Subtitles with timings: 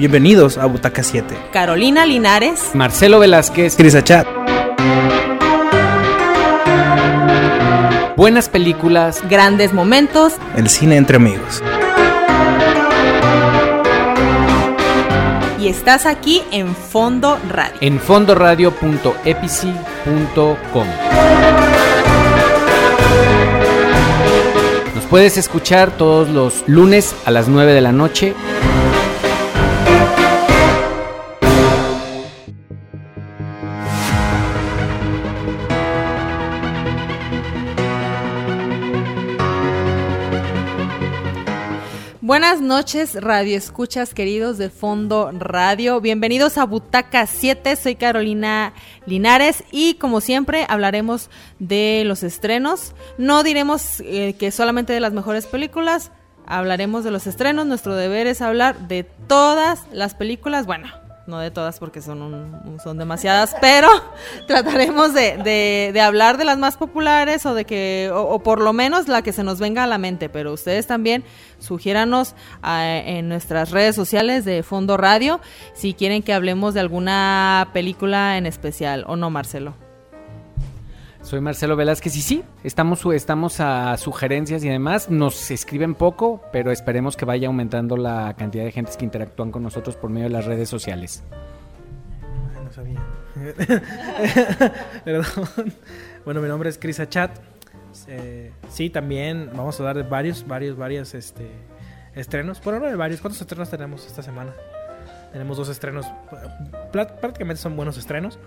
[0.00, 1.36] Bienvenidos a Butaca 7.
[1.52, 2.70] Carolina Linares.
[2.72, 3.76] Marcelo Velázquez.
[3.76, 4.26] Cris Achat.
[8.16, 9.20] Buenas películas.
[9.28, 10.36] Grandes momentos.
[10.56, 11.62] El cine entre amigos.
[15.60, 17.76] Y estás aquí en Fondo Radio.
[17.82, 20.86] En fondoradio.epici.com.
[24.94, 28.34] Nos puedes escuchar todos los lunes a las 9 de la noche.
[42.70, 46.00] Noches, radio escuchas queridos de Fondo Radio.
[46.00, 47.74] Bienvenidos a Butaca 7.
[47.74, 48.74] Soy Carolina
[49.06, 52.94] Linares y como siempre hablaremos de los estrenos.
[53.18, 56.12] No diremos eh, que solamente de las mejores películas,
[56.46, 57.66] hablaremos de los estrenos.
[57.66, 60.64] Nuestro deber es hablar de todas las películas.
[60.64, 60.86] Bueno,
[61.26, 63.88] no de todas porque son, un, son demasiadas, pero
[64.46, 69.08] trataremos de, de, hablar de las más populares o de que, o, por lo menos
[69.08, 71.24] la que se nos venga a la mente, pero ustedes también
[71.58, 75.40] sugiéranos uh, en nuestras redes sociales de Fondo Radio
[75.74, 79.89] si quieren que hablemos de alguna película en especial, ¿o no, Marcelo?
[81.30, 85.10] Soy Marcelo Velázquez y sí, estamos, estamos a sugerencias y demás.
[85.10, 89.62] Nos escriben poco, pero esperemos que vaya aumentando la cantidad de gentes que interactúan con
[89.62, 91.22] nosotros por medio de las redes sociales.
[92.64, 93.00] No sabía.
[95.04, 95.24] Perdón.
[96.24, 97.38] Bueno, mi nombre es Chris Achat.
[98.08, 101.48] Eh, sí, también vamos a hablar de varios, varios, varios este,
[102.16, 102.58] estrenos.
[102.58, 103.20] Por ahora varios.
[103.20, 104.52] ¿Cuántos estrenos tenemos esta semana?
[105.30, 106.06] Tenemos dos estrenos.
[106.90, 108.40] Prácticamente son buenos estrenos.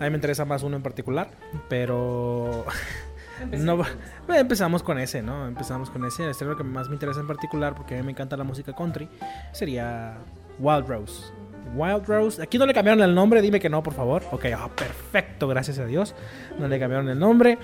[0.00, 1.30] A mí me interesa más uno en particular,
[1.68, 2.64] pero
[3.50, 3.84] no
[4.28, 5.46] empezamos con ese, ¿no?
[5.46, 6.24] Empezamos con ese.
[6.24, 8.72] El estreno que más me interesa en particular, porque a mí me encanta la música
[8.74, 9.08] country,
[9.52, 10.16] sería
[10.60, 11.32] Wild Rose.
[11.74, 12.42] Wild Rose.
[12.42, 14.22] Aquí no le cambiaron el nombre, dime que no, por favor.
[14.30, 16.14] Ok, oh, perfecto, gracias a Dios.
[16.58, 17.58] No le cambiaron el nombre.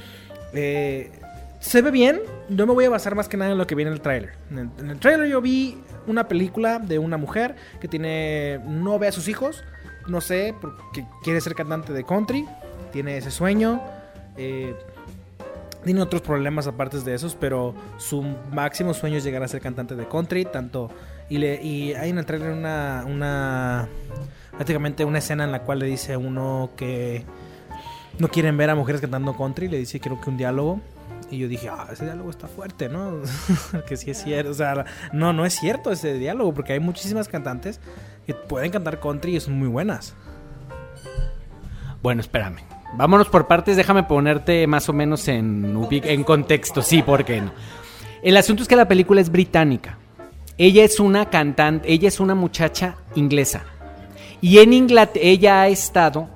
[0.52, 1.12] Eh,
[1.60, 2.20] se ve bien.
[2.48, 4.32] Yo me voy a basar más que nada en lo que viene en el tráiler.
[4.50, 8.98] En, el, en el tráiler yo vi una película de una mujer que tiene no
[8.98, 9.64] ve a sus hijos
[10.06, 12.46] no sé, porque quiere ser cantante de country,
[12.92, 13.80] tiene ese sueño,
[14.36, 14.74] eh,
[15.84, 18.22] tiene otros problemas aparte de esos, pero su
[18.52, 20.90] máximo sueño es llegar a ser cantante de country, tanto,
[21.28, 23.88] y, le, y hay en el trailer una, una,
[24.52, 27.24] prácticamente una escena en la cual le dice uno que
[28.18, 30.80] no quieren ver a mujeres cantando country, le dice creo que un diálogo,
[31.30, 33.22] y yo dije, ah, ese diálogo está fuerte, ¿no?
[33.88, 34.50] que sí es cierto.
[34.50, 37.80] O sea, no, no es cierto ese diálogo, porque hay muchísimas cantantes
[38.26, 40.14] que pueden cantar country y son muy buenas.
[42.02, 42.58] Bueno, espérame.
[42.96, 46.82] Vámonos por partes, déjame ponerte más o menos en, en contexto.
[46.82, 47.52] Sí, ¿por qué no?
[48.22, 49.98] El asunto es que la película es británica.
[50.56, 53.64] Ella es una cantante, ella es una muchacha inglesa.
[54.40, 56.28] Y en Inglaterra, ella ha estado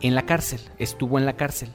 [0.00, 1.70] en la cárcel, estuvo en la cárcel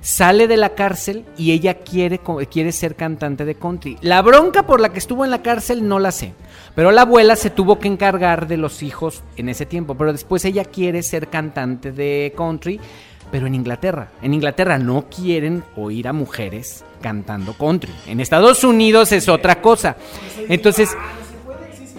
[0.00, 2.20] sale de la cárcel y ella quiere,
[2.50, 3.98] quiere ser cantante de country.
[4.00, 6.34] La bronca por la que estuvo en la cárcel no la sé,
[6.74, 10.44] pero la abuela se tuvo que encargar de los hijos en ese tiempo, pero después
[10.44, 12.80] ella quiere ser cantante de country,
[13.30, 14.10] pero en Inglaterra.
[14.22, 17.92] En Inglaterra no quieren oír a mujeres cantando country.
[18.06, 19.96] En Estados Unidos es otra cosa.
[20.48, 20.96] Entonces,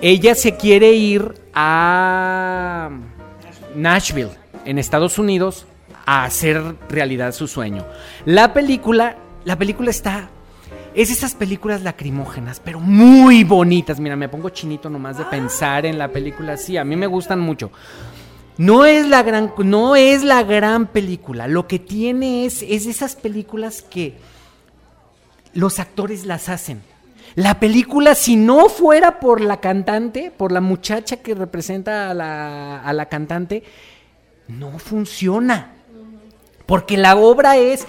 [0.01, 2.89] ella se quiere ir a
[3.75, 4.31] Nashville,
[4.65, 5.65] en Estados Unidos,
[6.09, 7.85] a hacer realidad su sueño.
[8.25, 9.15] La película,
[9.45, 10.31] la película está
[10.95, 13.99] es esas películas lacrimógenas, pero muy bonitas.
[13.99, 16.57] Mira, me pongo chinito nomás de pensar en la película.
[16.57, 17.71] Sí, a mí me gustan mucho.
[18.57, 21.47] No es la gran, no es la gran película.
[21.47, 24.17] Lo que tiene es, es esas películas que
[25.53, 26.81] los actores las hacen.
[27.35, 32.81] La película, si no fuera por la cantante, por la muchacha que representa a la,
[32.81, 33.63] a la cantante,
[34.47, 35.78] no funciona.
[36.69, 37.87] Porque la obra es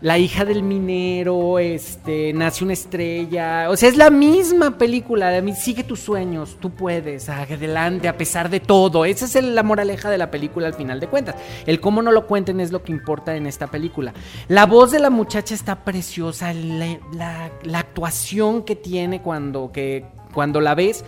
[0.00, 3.68] la hija del minero, este, nace una estrella.
[3.68, 5.28] O sea, es la misma película.
[5.28, 9.04] De mí, sigue tus sueños, tú puedes, adelante, a pesar de todo.
[9.04, 11.34] Esa es la moraleja de la película al final de cuentas.
[11.66, 14.14] El cómo no lo cuenten es lo que importa en esta película.
[14.48, 20.74] La voz de la muchacha está preciosa, la, actuación que tiene cuando, que, cuando la
[20.74, 21.04] ves.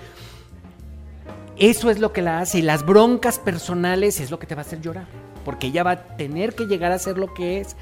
[1.57, 2.59] Eso es lo que la hace.
[2.59, 5.91] Y las broncas personales es lo que te va a hacer llorar porque ella va
[5.93, 7.77] a tener que llegar a ser lo que es,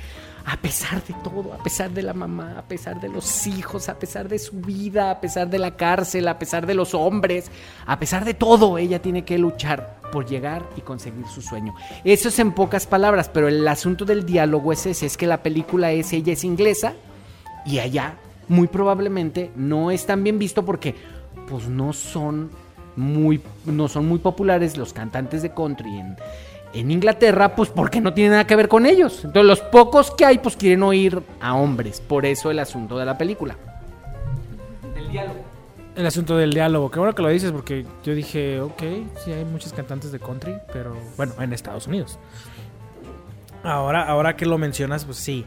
[0.44, 3.98] a pesar de todo, a pesar de la mamá, a pesar de los hijos, a
[3.98, 7.50] pesar de su vida, a pesar de la cárcel, a pesar de los hombres,
[7.84, 11.74] a pesar de todo, ella tiene que luchar por llegar y conseguir su sueño.
[12.02, 15.42] Eso es en pocas palabras, pero el asunto del diálogo es ese, es que la
[15.42, 16.94] película es, ella es inglesa
[17.66, 18.14] y allá
[18.48, 20.94] muy probablemente no es tan bien visto porque
[21.46, 22.50] pues no son
[22.96, 26.16] muy, no son muy populares los cantantes de country en,
[26.72, 29.24] en Inglaterra, pues porque no tiene nada que ver con ellos.
[29.24, 32.00] Entonces los pocos que hay, pues quieren oír a hombres.
[32.00, 33.56] Por eso el asunto de la película.
[34.96, 35.40] El diálogo.
[35.96, 36.90] El asunto del diálogo.
[36.90, 38.82] Qué bueno que lo dices porque yo dije, ok,
[39.24, 42.18] sí hay muchos cantantes de country, pero bueno, en Estados Unidos.
[43.64, 45.44] Ahora, ahora que lo mencionas, pues sí.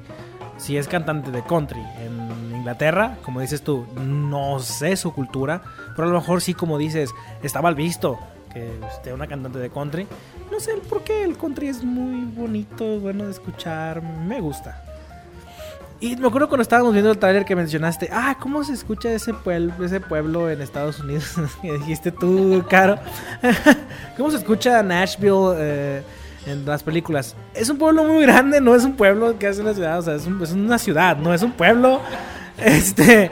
[0.57, 5.61] Si es cantante de country en Inglaterra, como dices tú, no sé su cultura,
[5.95, 8.19] pero a lo mejor sí, como dices, está mal visto
[8.53, 10.07] que esté una cantante de country.
[10.51, 14.83] No sé por qué el country es muy bonito, bueno de escuchar, me gusta.
[15.99, 19.33] Y me acuerdo cuando estábamos viendo el trailer que mencionaste, ah, ¿cómo se escucha ese
[19.35, 21.35] pueblo, ese pueblo en Estados Unidos?
[21.61, 22.97] que dijiste tú, Caro.
[24.17, 26.03] ¿Cómo se escucha Nashville eh,
[26.47, 27.35] en las películas?
[27.53, 30.15] Es un pueblo muy grande, no es un pueblo que hace una ciudad, o sea,
[30.15, 32.01] es, un- es una ciudad, no es un pueblo.
[32.61, 33.31] Este.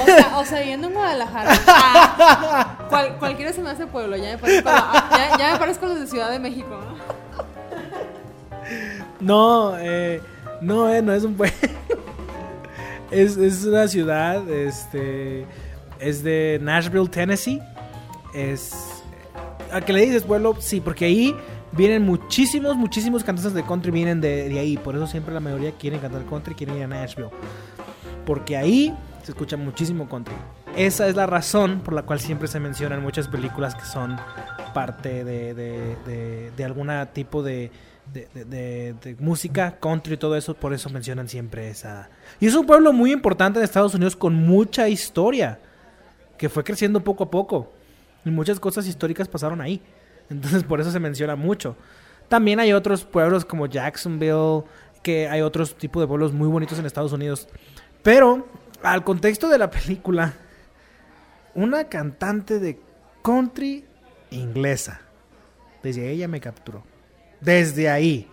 [0.00, 1.52] O sea, o sea, viviendo en Guadalajara.
[1.66, 4.16] Ah, cual- cualquiera se me hace pueblo.
[4.16, 6.68] Ya me parezco, a, ya, ya me parezco a los de Ciudad de México.
[6.70, 6.96] ¿no?
[9.20, 10.20] No, eh,
[10.60, 11.56] no, eh, no es un pueblo.
[13.10, 15.46] es, es una ciudad, este,
[16.00, 17.60] es de Nashville, Tennessee.
[18.34, 18.74] Es,
[19.72, 20.56] ¿a qué le dices pueblo?
[20.58, 21.34] Sí, porque ahí
[21.72, 24.76] vienen muchísimos, muchísimos cantantes de country vienen de, de ahí.
[24.76, 27.30] Por eso siempre la mayoría quieren cantar country, quieren ir a Nashville.
[28.26, 30.34] Porque ahí se escucha muchísimo country.
[30.76, 34.18] Esa es la razón por la cual siempre se mencionan muchas películas que son
[34.74, 37.70] parte de, de, de, de algún tipo de,
[39.18, 40.52] música, country y todo eso.
[40.52, 42.10] Por eso mencionan siempre esa.
[42.40, 45.58] Y es un pueblo muy importante en Estados Unidos con mucha historia.
[46.36, 47.72] Que fue creciendo poco a poco.
[48.26, 49.80] Y muchas cosas históricas pasaron ahí.
[50.28, 51.74] Entonces por eso se menciona mucho.
[52.28, 54.64] También hay otros pueblos como Jacksonville,
[55.02, 57.48] que hay otros tipos de pueblos muy bonitos en Estados Unidos.
[58.06, 58.46] Pero
[58.84, 60.32] al contexto de la película,
[61.56, 62.78] una cantante de
[63.20, 63.84] country
[64.30, 65.00] inglesa.
[65.82, 66.84] Desde ella me capturó.
[67.40, 68.28] Desde ahí.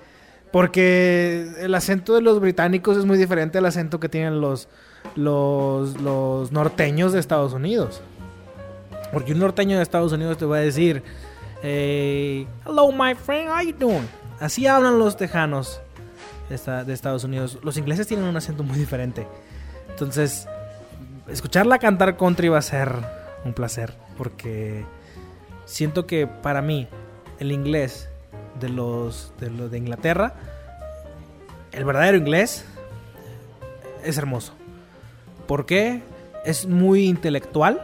[0.52, 4.70] Porque el acento de los británicos es muy diferente al acento que tienen los,
[5.16, 8.04] los, norteños de Estados Unidos.
[9.12, 11.02] Porque un norteño de Estados Unidos te va a decir,
[11.64, 14.08] eh, hello my friend, how you doing?
[14.40, 15.81] Así hablan los tejanos
[16.48, 17.58] de Estados Unidos.
[17.64, 19.26] Los ingleses tienen un acento muy diferente.
[19.94, 20.48] Entonces,
[21.30, 22.92] escucharla cantar country va a ser
[23.45, 23.94] un placer.
[24.18, 24.86] Porque
[25.66, 26.88] siento que para mí,
[27.40, 28.10] el inglés
[28.60, 30.34] de los de, los de Inglaterra,
[31.72, 32.66] el verdadero inglés,
[34.04, 34.54] es hermoso.
[35.48, 36.01] ¿Por qué?
[36.44, 37.81] Es muy intelectual,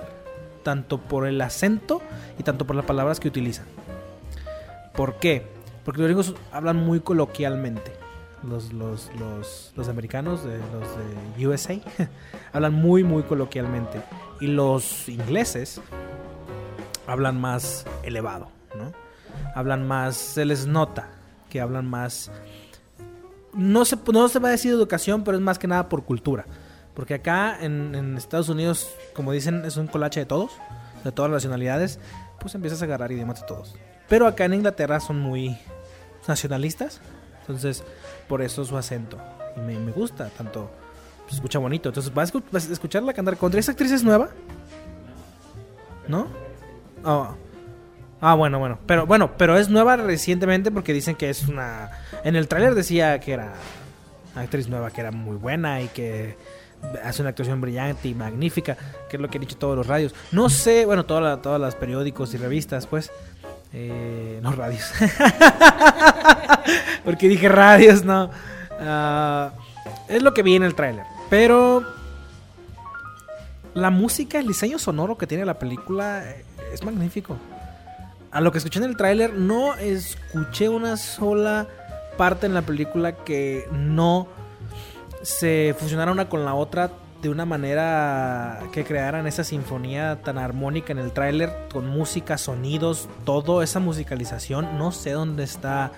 [0.64, 2.02] tanto por el acento
[2.40, 3.66] y tanto por las palabras que utilizan.
[4.96, 5.46] ¿Por qué?
[5.86, 7.99] Porque los gringos hablan muy coloquialmente.
[8.44, 9.12] Los, los,
[9.76, 11.76] los, americanos, de, los de USA,
[12.54, 14.02] hablan muy, muy coloquialmente.
[14.40, 15.82] Y los ingleses
[17.06, 18.94] hablan más elevado, ¿no?
[19.56, 21.10] Hablan más, se les nota
[21.50, 22.32] que hablan más...
[23.54, 26.46] No se, no se va a decir educación, pero es más que nada por cultura.
[26.94, 30.52] Porque acá en, en Estados Unidos, como dicen, es un colache de todos,
[31.04, 32.00] de todas las nacionalidades,
[32.40, 33.76] pues empiezas a agarrar idiomas de todos.
[34.08, 35.58] Pero acá en Inglaterra son muy
[36.28, 37.02] nacionalistas,
[37.50, 37.84] entonces
[38.28, 39.18] por eso su acento.
[39.58, 40.70] Y me, me gusta, tanto
[41.28, 41.90] se escucha bonito.
[41.90, 44.30] Entonces vas a vas a escucharla cantar contra esa actriz es nueva,
[46.08, 46.28] ¿no?
[47.04, 47.36] Oh.
[48.22, 48.80] Ah, bueno, bueno.
[48.86, 51.92] Pero bueno, pero es nueva recientemente porque dicen que es una.
[52.24, 53.54] En el tráiler decía que era
[54.36, 56.36] actriz nueva, que era muy buena y que
[57.04, 58.78] hace una actuación brillante y magnífica,
[59.10, 60.14] que es lo que han dicho todos los radios.
[60.32, 63.12] No sé, bueno, todas las todas periódicos y revistas, pues.
[63.74, 64.92] Eh, no radios.
[67.06, 68.30] porque dije radios, no.
[68.80, 69.52] Ah,
[70.08, 71.06] es lo que vi en el tráiler.
[71.30, 71.84] Pero
[73.74, 77.38] la música, el diseño sonoro que tiene la película eh, es magnífico.
[78.32, 81.68] A lo que escuché en el tráiler, no escuché una sola
[82.18, 84.28] parte en la película que no
[85.22, 90.94] se fusionara una con la otra de una manera que crearan esa sinfonía tan armónica
[90.94, 94.78] en el tráiler, con música, sonidos, todo, esa musicalización.
[94.78, 95.92] No sé dónde está,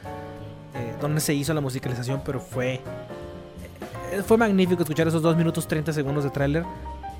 [0.73, 2.81] eh, dónde se hizo la musicalización, pero fue,
[4.11, 6.63] eh, fue magnífico escuchar esos 2 minutos 30 segundos de tráiler,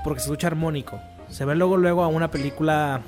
[0.03, 0.99] porque se escucha armónico.
[1.29, 3.01] Se ve luego, luego a una película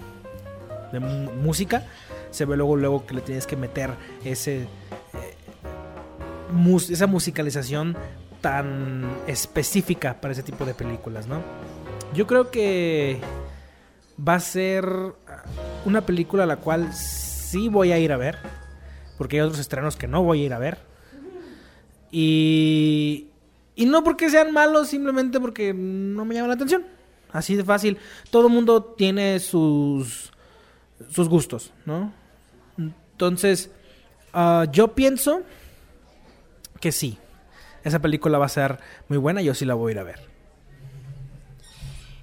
[0.91, 1.83] de música,
[2.29, 3.89] se ve luego, luego que le tienes que meter
[4.23, 4.67] ese, eh,
[6.89, 7.97] esa musicalización
[8.43, 11.41] tan específica para ese tipo de películas, ¿no?
[12.13, 13.21] Yo creo que
[14.19, 14.85] va a ser
[15.85, 18.37] una película a la cual sí voy a ir a ver,
[19.17, 20.79] porque hay otros estrenos que no voy a ir a ver.
[22.11, 23.27] Y,
[23.75, 26.85] y no porque sean malos, simplemente porque no me llaman la atención.
[27.31, 27.97] Así de fácil.
[28.29, 30.33] Todo mundo tiene sus
[31.09, 32.11] sus gustos, ¿no?
[32.77, 33.71] Entonces,
[34.33, 35.43] ah, yo pienso
[36.81, 37.17] que sí.
[37.83, 40.19] Esa película va a ser muy buena, yo sí la voy a ir a ver.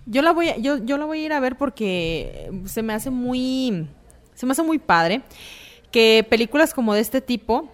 [0.07, 2.93] Yo la voy a, yo, yo la voy a ir a ver porque se me
[2.95, 3.87] hace muy.
[4.35, 5.23] Se me hace muy padre
[5.93, 7.71] que películas como de este tipo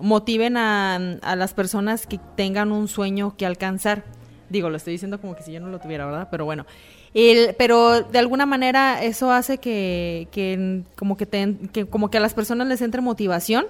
[0.00, 4.04] motiven a, a las personas que tengan un sueño que alcanzar.
[4.50, 6.28] Digo, lo estoy diciendo como que si yo no lo tuviera, ¿verdad?
[6.30, 6.66] Pero bueno.
[7.14, 12.18] El, pero de alguna manera eso hace que, que como que, te- que como que
[12.18, 13.66] a las personas les entre motivación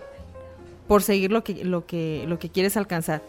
[0.88, 3.22] por seguir lo que, lo que, lo que quieres alcanzar.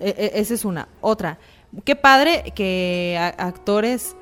[0.00, 0.88] E- e- esa es una.
[1.00, 1.38] Otra,
[1.84, 4.16] qué padre que actores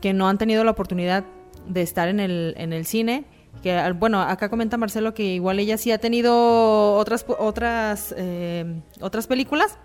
[0.00, 1.24] que no han tenido la oportunidad
[1.66, 3.24] de estar en el, en el cine,
[3.62, 9.26] que bueno, acá comenta Marcelo que igual ella sí ha tenido otras, otras, eh, otras
[9.26, 9.78] películas.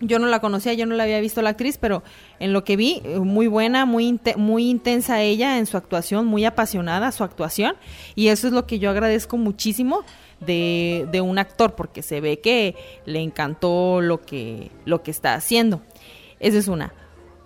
[0.00, 2.04] Yo no la conocía, yo no la había visto la actriz, pero
[2.38, 6.26] en lo que vi, eh, muy buena, muy, inte- muy intensa ella en su actuación,
[6.26, 7.74] muy apasionada su actuación,
[8.14, 10.04] y eso es lo que yo agradezco muchísimo
[10.38, 12.76] de, de un actor, porque se ve que
[13.06, 15.82] le encantó lo que, lo que está haciendo.
[16.38, 16.94] Esa es una.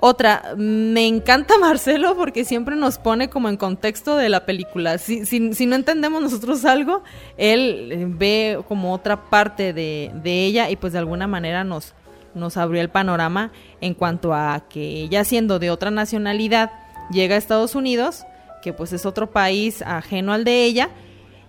[0.04, 4.98] Otra, me encanta Marcelo porque siempre nos pone como en contexto de la película.
[4.98, 7.02] Si, si, si no entendemos nosotros algo,
[7.38, 11.94] él eh, ve como otra parte de, de ella y pues de alguna manera nos,
[12.34, 16.70] nos abrió el panorama en cuanto a que ella siendo de otra nacionalidad
[17.10, 18.24] llega a Estados Unidos,
[18.62, 20.88] que pues es otro país ajeno al de ella,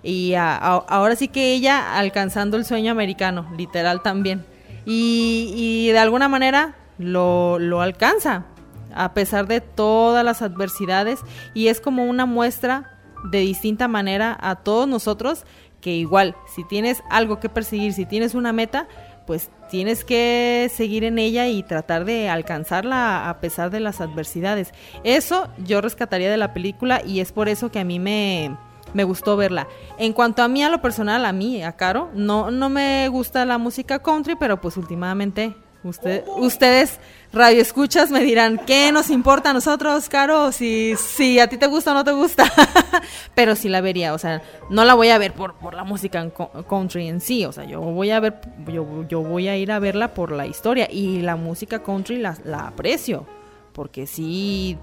[0.02, 4.46] y a- ahora sí que ella alcanzando el sueño americano, literal también.
[4.86, 8.46] Y, y de alguna manera lo, lo alcanza,
[8.94, 11.20] a pesar de todas las adversidades,
[11.54, 13.00] y es como una muestra
[13.32, 15.46] de distinta manera a todos nosotros
[15.80, 18.88] que igual, si tienes algo que perseguir, si tienes una meta,
[19.25, 24.74] pues tienes que seguir en ella y tratar de alcanzarla a pesar de las adversidades.
[25.03, 28.56] Eso yo rescataría de la película y es por eso que a mí me,
[28.94, 29.68] me gustó verla.
[29.98, 33.46] En cuanto a mí, a lo personal, a mí, a Caro, no, no me gusta
[33.46, 37.00] la música country, pero pues últimamente usted, ustedes,
[37.32, 40.52] radio escuchas, me dirán, ¿qué nos importa a nosotros, Caro?
[40.52, 42.46] Si, si a ti te gusta o no te gusta.
[43.36, 46.20] pero sí la vería, o sea, no la voy a ver por, por la música
[46.22, 48.36] en co- country en sí, o sea, yo voy a ver,
[48.68, 52.38] yo, yo voy a ir a verla por la historia y la música country la,
[52.46, 53.25] la aprecio,
[53.74, 54.78] porque sí,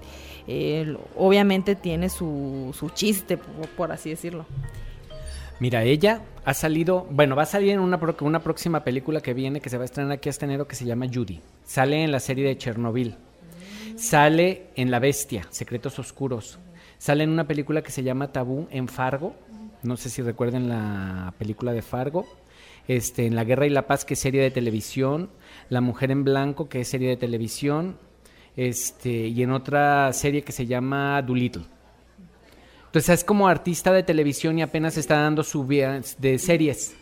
[0.47, 3.37] eh, obviamente tiene su, su chiste,
[3.77, 4.45] por así decirlo.
[5.61, 9.61] Mira, ella ha salido, bueno, va a salir en una, una próxima película que viene,
[9.61, 11.39] que se va a estrenar aquí este enero, que se llama Judy.
[11.63, 13.15] Sale en la serie de Chernobyl.
[13.95, 16.57] Sale en La Bestia, Secretos Oscuros.
[16.97, 19.35] Sale en una película que se llama Tabú en Fargo.
[19.83, 22.25] No sé si recuerden la película de Fargo.
[22.87, 25.29] Este, en La Guerra y la Paz, que es serie de televisión.
[25.69, 27.97] La Mujer en Blanco, que es serie de televisión.
[28.55, 31.65] Este, y en otra serie que se llama Doolittle.
[32.91, 36.93] Entonces es como artista de televisión y apenas está dando su vía de series.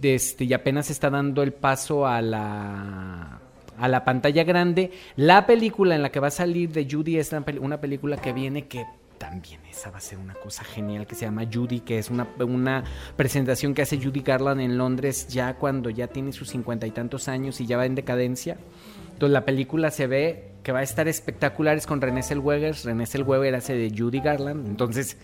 [0.00, 3.40] Este, y apenas está dando el paso a la
[3.78, 4.90] a la pantalla grande.
[5.16, 8.66] La película en la que va a salir de Judy es una película que viene
[8.66, 8.86] que
[9.18, 12.26] también esa va a ser una cosa genial que se llama Judy, que es una,
[12.38, 12.84] una
[13.16, 17.28] presentación que hace Judy Garland en Londres ya cuando ya tiene sus cincuenta y tantos
[17.28, 18.56] años y ya va en decadencia.
[19.14, 22.74] Entonces la película se ve que va a estar espectacular, es con René Zellweger.
[22.84, 24.66] René Zellweger hace de Judy Garland.
[24.66, 25.18] Entonces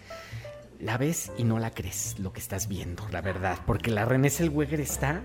[0.79, 3.59] la ves y no la crees lo que estás viendo, la verdad.
[3.67, 5.23] Porque la René Zellweger está...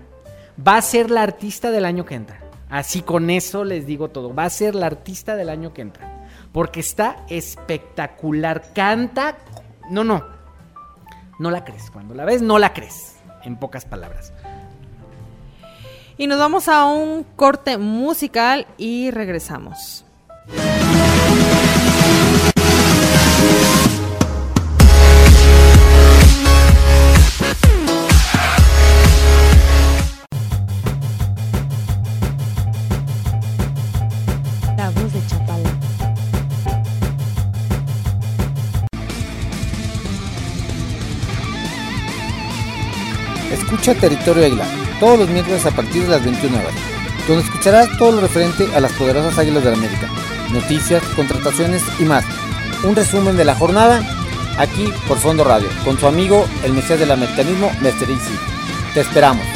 [0.66, 2.40] Va a ser la artista del año que entra.
[2.68, 4.34] Así con eso les digo todo.
[4.34, 6.26] Va a ser la artista del año que entra.
[6.52, 8.72] Porque está espectacular.
[8.74, 9.38] Canta...
[9.90, 10.24] No, no.
[11.38, 11.90] No la crees.
[11.92, 13.16] Cuando la ves, no la crees.
[13.44, 14.32] En pocas palabras.
[16.18, 20.04] Y nos vamos a un corte musical y regresamos.
[34.78, 35.70] La voz de Chapala.
[43.52, 46.74] Escucha Territorio Águila todos los miércoles a partir de las 21 horas,
[47.26, 50.08] donde escucharás todo lo referente a las poderosas Águilas de la América,
[50.52, 52.24] noticias, contrataciones y más.
[52.82, 54.02] Un resumen de la jornada
[54.58, 58.10] aquí por Fondo Radio, con su amigo el Mesías del Americanismo, Mr.
[58.10, 58.38] Easy.
[58.94, 59.55] Te esperamos.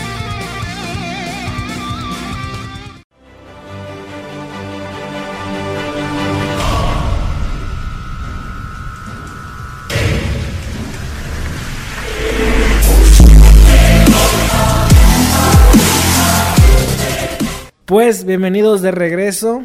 [17.90, 19.64] Pues bienvenidos de regreso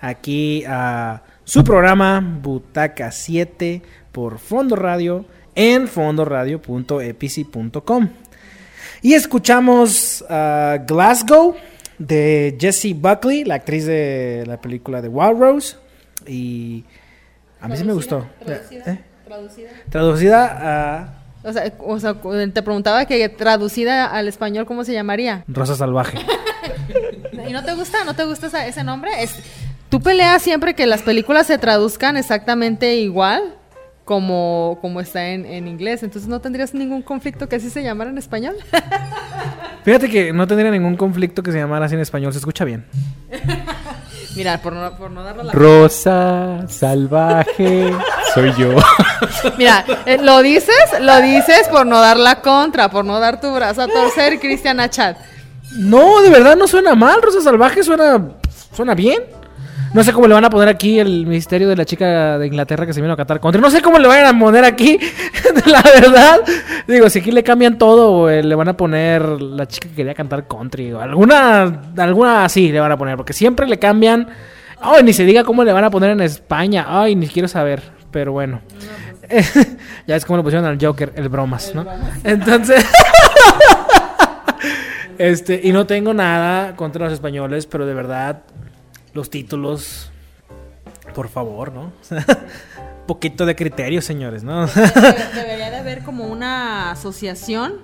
[0.00, 5.24] aquí a su programa Butaca 7, por Fondo Radio
[5.56, 8.10] en fondoradio.epici.com.
[9.02, 11.56] Y escuchamos a Glasgow
[11.98, 15.76] de Jessie Buckley, la actriz de la película de Wild Rose.
[16.28, 16.84] Y
[17.60, 18.24] a mí sí me gustó.
[18.38, 18.84] Traducida.
[18.86, 19.00] ¿Eh?
[19.26, 19.70] Traducida.
[19.90, 22.14] Traducida a O sea, o sea,
[22.52, 25.44] te preguntaba que traducida al español, ¿cómo se llamaría?
[25.48, 26.18] Rosa Salvaje.
[27.48, 28.04] ¿Y no te gusta?
[28.04, 29.10] ¿No te gusta esa- ese nombre?
[29.22, 29.34] Es,
[29.88, 33.54] ¿Tú peleas siempre que las películas se traduzcan exactamente igual
[34.04, 36.02] como, como está en, en inglés?
[36.02, 38.56] Entonces no tendrías ningún conflicto que así se llamara en español.
[39.84, 42.84] Fíjate que no tendría ningún conflicto que se llamara así en español, se escucha bien.
[44.36, 45.52] Mira, por no, por no darlo la...
[45.52, 47.92] Rosa, salvaje,
[48.32, 48.76] soy yo.
[49.58, 53.52] Mira, eh, lo dices, lo dices por no dar la contra, por no dar tu
[53.52, 55.16] brazo a torcer, Cristian Achat.
[55.72, 58.20] No, de verdad no suena mal, Rosa Salvaje suena
[58.72, 59.39] suena bien.
[59.92, 62.86] No sé cómo le van a poner aquí el misterio de la chica de Inglaterra
[62.86, 63.60] que se vino a catar country.
[63.60, 64.98] No sé cómo le van a poner aquí,
[65.66, 66.40] la verdad.
[66.86, 70.14] Digo, si aquí le cambian todo, o le van a poner la chica que quería
[70.14, 74.28] cantar country o alguna alguna así le van a poner, porque siempre le cambian.
[74.80, 76.86] Ay, ni se diga cómo le van a poner en España.
[76.88, 77.82] Ay, ni quiero saber,
[78.12, 78.60] pero bueno.
[80.06, 81.84] ya es como le pusieron al Joker, el bromas, ¿no?
[82.24, 82.84] Entonces,
[85.18, 88.42] este, y no tengo nada contra los españoles, pero de verdad,
[89.14, 90.10] los títulos,
[91.14, 91.92] por favor, ¿no?
[93.06, 94.66] Poquito de criterio, señores, ¿no?
[94.66, 97.74] Debería de haber como una asociación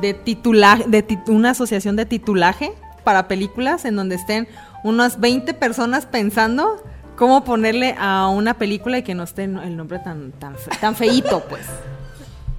[0.00, 2.72] de titulaje, de una asociación de titulaje
[3.04, 4.46] para películas en donde estén
[4.84, 6.84] unas 20 personas pensando
[7.16, 10.94] cómo ponerle a una película y que no esté el nombre tan tan fe- tan
[10.94, 11.62] feíto, pues.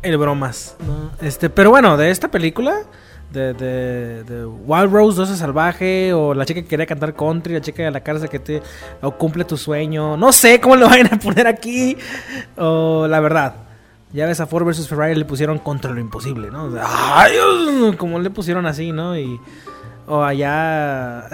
[0.02, 1.12] El bromas, ¿no?
[1.22, 2.74] Este, pero bueno, de esta película,
[3.32, 7.62] de, de, de Wild Rose 12 Salvaje, o la chica que quería cantar country, la
[7.62, 8.62] chica de la cárcel que te
[9.02, 11.98] o cumple tu sueño, no sé cómo lo vayan a poner aquí,
[12.58, 13.56] o la verdad.
[14.12, 16.72] Ya ves a Ford vs Ferrari le pusieron contra lo imposible, ¿no?
[17.98, 19.16] Como le pusieron así, ¿no?
[19.16, 19.40] Y.
[20.08, 21.28] O allá.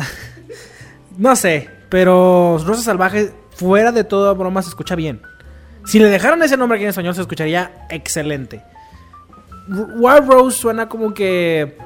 [1.17, 1.69] no sé.
[1.87, 5.21] Pero Rosa Salvaje, fuera de toda broma, se escucha bien.
[5.85, 8.63] Si le dejaran ese nombre aquí en español, se escucharía excelente.
[9.69, 11.77] R- Wild Rose suena como que.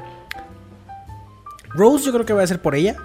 [1.69, 2.95] Rose, yo creo que va a ser por ella.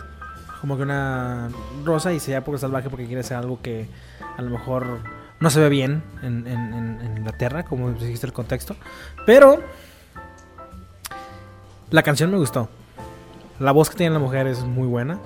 [0.60, 1.50] Como que una
[1.84, 3.86] rosa y se llama porque salvaje porque quiere hacer algo que
[4.36, 5.00] a lo mejor
[5.40, 8.74] no se ve bien en, en- en- en Inglaterra, como dijiste el contexto.
[9.26, 9.62] Pero
[11.90, 12.68] la canción me gustó.
[13.60, 15.18] La voz que tiene la mujer es muy buena.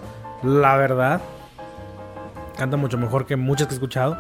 [0.43, 1.21] La verdad.
[2.57, 4.19] Canta mucho mejor que muchas que he escuchado.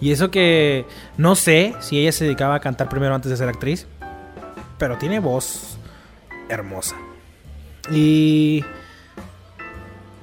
[0.00, 0.84] Y eso que
[1.16, 3.86] no sé si ella se dedicaba a cantar primero antes de ser actriz.
[4.78, 5.78] Pero tiene voz
[6.48, 6.96] hermosa.
[7.90, 8.64] Y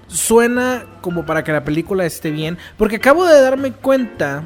[0.08, 2.58] suena como para que la película esté bien.
[2.78, 4.44] Porque acabo de darme cuenta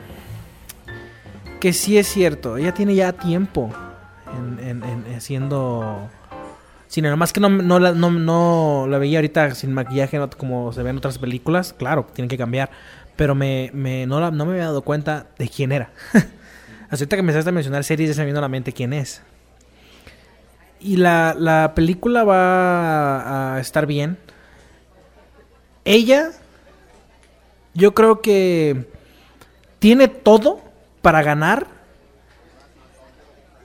[1.59, 2.57] que sí es cierto.
[2.57, 3.69] Ella tiene ya tiempo
[4.37, 5.21] en, en-
[6.87, 7.09] cine.
[7.09, 10.91] Nomás que no, no, la, no, no la veía ahorita sin maquillaje como se ven
[10.91, 11.73] en otras películas.
[11.73, 12.69] Claro, tienen que cambiar.
[13.15, 15.89] Pero me, me- no, la- no me había dado cuenta de quién era.
[16.13, 18.71] Hasta ahorita que me empezaste a mencionar series, ya se me vino a la mente
[18.71, 19.21] quién es.
[20.87, 24.17] Y la, la película va a estar bien.
[25.83, 26.29] Ella,
[27.73, 28.85] yo creo que
[29.79, 30.61] tiene todo
[31.01, 31.67] para ganar,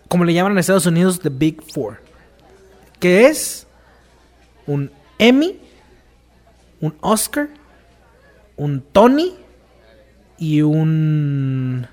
[0.08, 2.00] como le llaman en Estados Unidos, The Big Four.
[2.98, 3.68] Que es
[4.66, 5.60] un Emmy,
[6.80, 7.50] un Oscar,
[8.56, 9.36] un Tony
[10.38, 11.86] y un...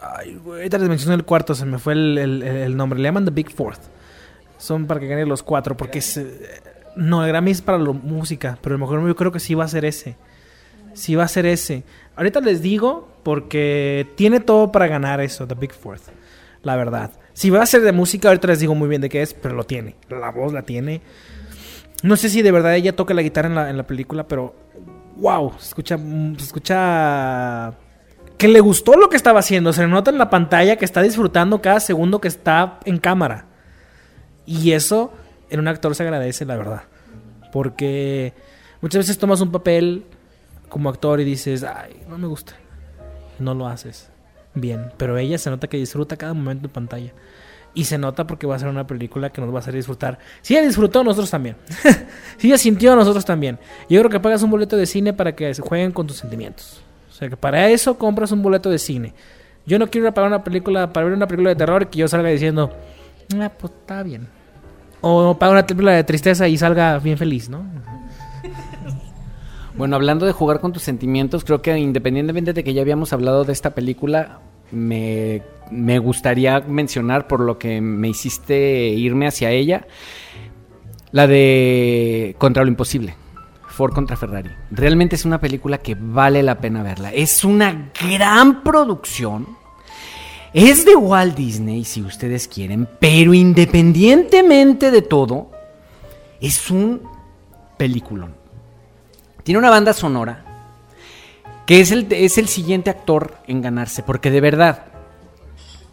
[0.00, 2.98] Ay, ahorita les mencioné el cuarto, se me fue el- el- el nombre.
[2.98, 3.80] Le llaman The Big Fourth.
[4.58, 6.00] Son para que gane los cuatro, porque
[6.96, 9.64] No, el Grammy es para la música, pero lo mejor yo creo que sí va
[9.64, 10.16] a ser ese.
[10.94, 11.84] Sí va a ser ese.
[12.16, 16.04] Ahorita les digo, porque tiene todo para ganar eso, The Big Fourth.
[16.62, 17.10] La verdad.
[17.34, 19.54] Si va a ser de música, ahorita les digo muy bien de qué es, pero
[19.54, 19.96] lo tiene.
[20.08, 21.02] La voz la tiene.
[22.02, 24.54] No sé si de verdad ella toca la guitarra en la, en la película, pero
[25.16, 27.74] wow, se escucha, se escucha
[28.38, 29.72] que le gustó lo que estaba haciendo.
[29.72, 33.46] Se le nota en la pantalla que está disfrutando cada segundo que está en cámara.
[34.46, 35.12] Y eso
[35.50, 36.82] en un actor se agradece, la verdad.
[37.52, 38.32] Porque
[38.80, 40.04] muchas veces tomas un papel
[40.68, 42.54] como actor y dices, ay, no me gusta.
[43.38, 44.10] No lo haces
[44.54, 44.92] bien.
[44.96, 47.12] Pero ella se nota que disfruta cada momento en pantalla.
[47.74, 50.18] Y se nota porque va a ser una película que nos va a hacer disfrutar.
[50.40, 51.56] Si ella disfrutó, nosotros también.
[52.38, 53.58] si ella sintió, nosotros también.
[53.88, 56.80] Yo creo que pagas un boleto de cine para que jueguen con tus sentimientos.
[57.10, 59.12] O sea, que para eso compras un boleto de cine.
[59.66, 61.86] Yo no quiero ir a pagar una película para ver una película de terror y
[61.86, 62.72] que yo salga diciendo,
[63.38, 64.28] ah, pues está bien.
[65.00, 67.64] O pagar una película de tristeza y salga bien feliz, ¿no?
[69.76, 73.44] Bueno, hablando de jugar con tus sentimientos, creo que independientemente de que ya habíamos hablado
[73.44, 79.86] de esta película, me, me gustaría mencionar por lo que me hiciste irme hacia ella.
[81.12, 83.16] La de Contra lo Imposible.
[83.68, 84.50] Ford contra Ferrari.
[84.70, 87.12] Realmente es una película que vale la pena verla.
[87.12, 89.46] Es una gran producción.
[90.56, 95.50] Es de Walt Disney, si ustedes quieren, pero independientemente de todo,
[96.40, 97.02] es un
[97.76, 98.34] peliculón.
[99.42, 100.72] Tiene una banda sonora
[101.66, 104.86] que es el, es el siguiente actor en ganarse, porque de verdad,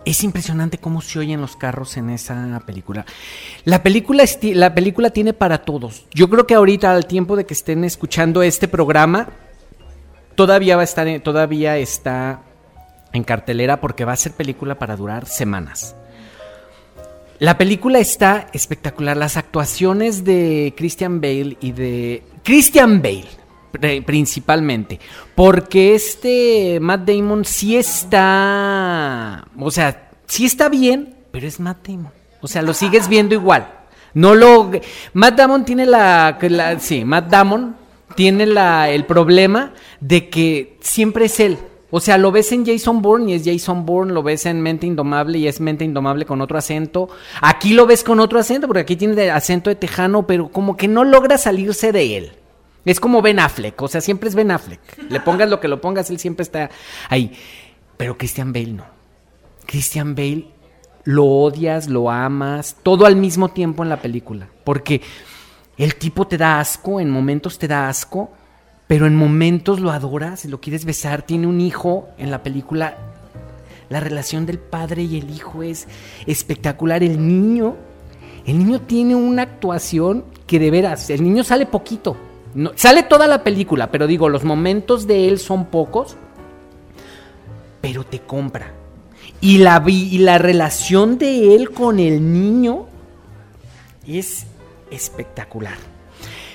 [0.05, 3.05] es impresionante cómo se oyen los carros en esa película.
[3.65, 6.05] La película, la película tiene para todos.
[6.13, 9.27] Yo creo que ahorita, al tiempo de que estén escuchando este programa,
[10.35, 12.43] todavía va a estar, todavía está
[13.13, 15.95] en cartelera porque va a ser película para durar semanas.
[17.39, 19.17] La película está espectacular.
[19.17, 23.25] Las actuaciones de Christian Bale y de Christian Bale
[23.71, 24.99] pri- principalmente,
[25.35, 32.11] porque este Matt Damon sí está, o sea, sí está bien, pero es Matt Damon.
[32.41, 33.67] O sea, lo sigues viendo igual.
[34.13, 34.69] No lo
[35.13, 36.37] Matt Damon tiene la-
[36.79, 37.75] sí, Matt Damon
[38.15, 41.57] tiene la el problema de que siempre es él.
[41.95, 44.87] O sea, lo ves en Jason Bourne y es Jason Bourne, lo ves en Mente
[44.87, 47.07] Indomable y es Mente Indomable con otro acento.
[47.39, 50.87] Aquí lo ves con otro acento, porque aquí tiene acento de tejano, pero como que
[50.87, 52.31] no logra salirse de él.
[52.83, 54.79] Es como Ben Affleck, o sea, siempre es Ben Affleck.
[55.07, 56.71] Le pongas lo que lo pongas, él siempre está
[57.09, 57.31] ahí.
[57.95, 58.85] Pero Christian Bale no.
[59.67, 60.47] Christian Bale
[61.03, 64.49] lo odias, lo amas, todo al mismo tiempo en la película.
[64.63, 64.99] Porque
[65.77, 68.31] el tipo te da asco, en momentos te da asco,
[68.87, 71.21] pero en momentos lo adoras lo quieres besar.
[71.21, 72.97] Tiene un hijo en la película.
[73.89, 75.87] La relación del padre y el hijo es
[76.25, 77.03] espectacular.
[77.03, 77.75] El niño,
[78.45, 82.17] el niño tiene una actuación que de veras, el niño sale poquito.
[82.55, 86.17] No, sale toda la película, pero digo, los momentos de él son pocos,
[87.81, 88.73] pero te compra.
[89.41, 92.85] Y la, y la relación de él con el niño
[94.07, 94.45] es
[94.91, 95.92] espectacular.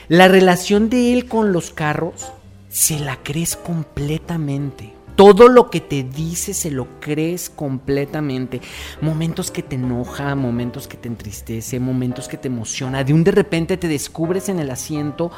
[0.09, 2.33] La relación de él con los carros
[2.69, 4.95] se la crees completamente.
[5.17, 8.61] Todo lo que te dice se lo crees completamente.
[9.01, 13.03] Momentos que te enoja, momentos que te entristece, momentos que te emociona.
[13.05, 15.31] De un de repente te descubres en el asiento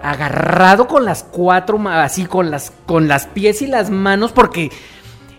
[0.00, 4.70] agarrado con las cuatro, así con las, con las pies y las manos, porque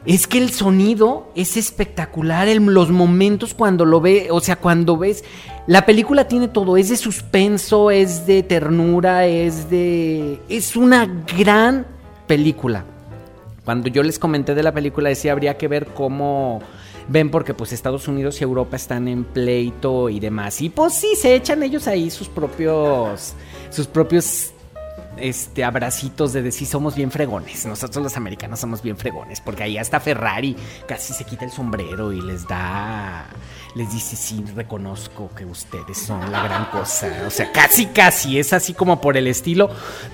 [0.05, 4.97] es que el sonido es espectacular, el- los momentos cuando lo ve, o sea, cuando
[4.97, 5.23] ves,
[5.67, 11.05] la película tiene todo, es de suspenso, es de ternura, es de, es una
[11.37, 11.85] gran
[12.27, 12.83] película.
[13.63, 16.61] Cuando yo les comenté de la película decía habría que ver cómo
[17.07, 20.61] ven porque pues Estados Unidos y Europa están en pleito y demás.
[20.61, 23.33] Y pues sí, se echan ellos ahí sus propios
[23.69, 24.52] sus propios
[25.17, 27.65] este abracitos de decir somos bien fregones.
[27.65, 30.55] Nosotros los americanos somos bien fregones porque ahí hasta Ferrari
[30.87, 33.27] casi se quita el sombrero y les da
[33.75, 37.07] les dice sí, reconozco que ustedes son la gran cosa.
[37.25, 39.69] O sea, casi casi es así como por el estilo,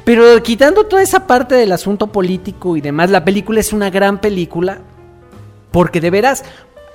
[0.06, 4.22] pero quitando toda esa parte del asunto político y demás, la película es una gran
[4.22, 4.80] película
[5.72, 6.44] porque de veras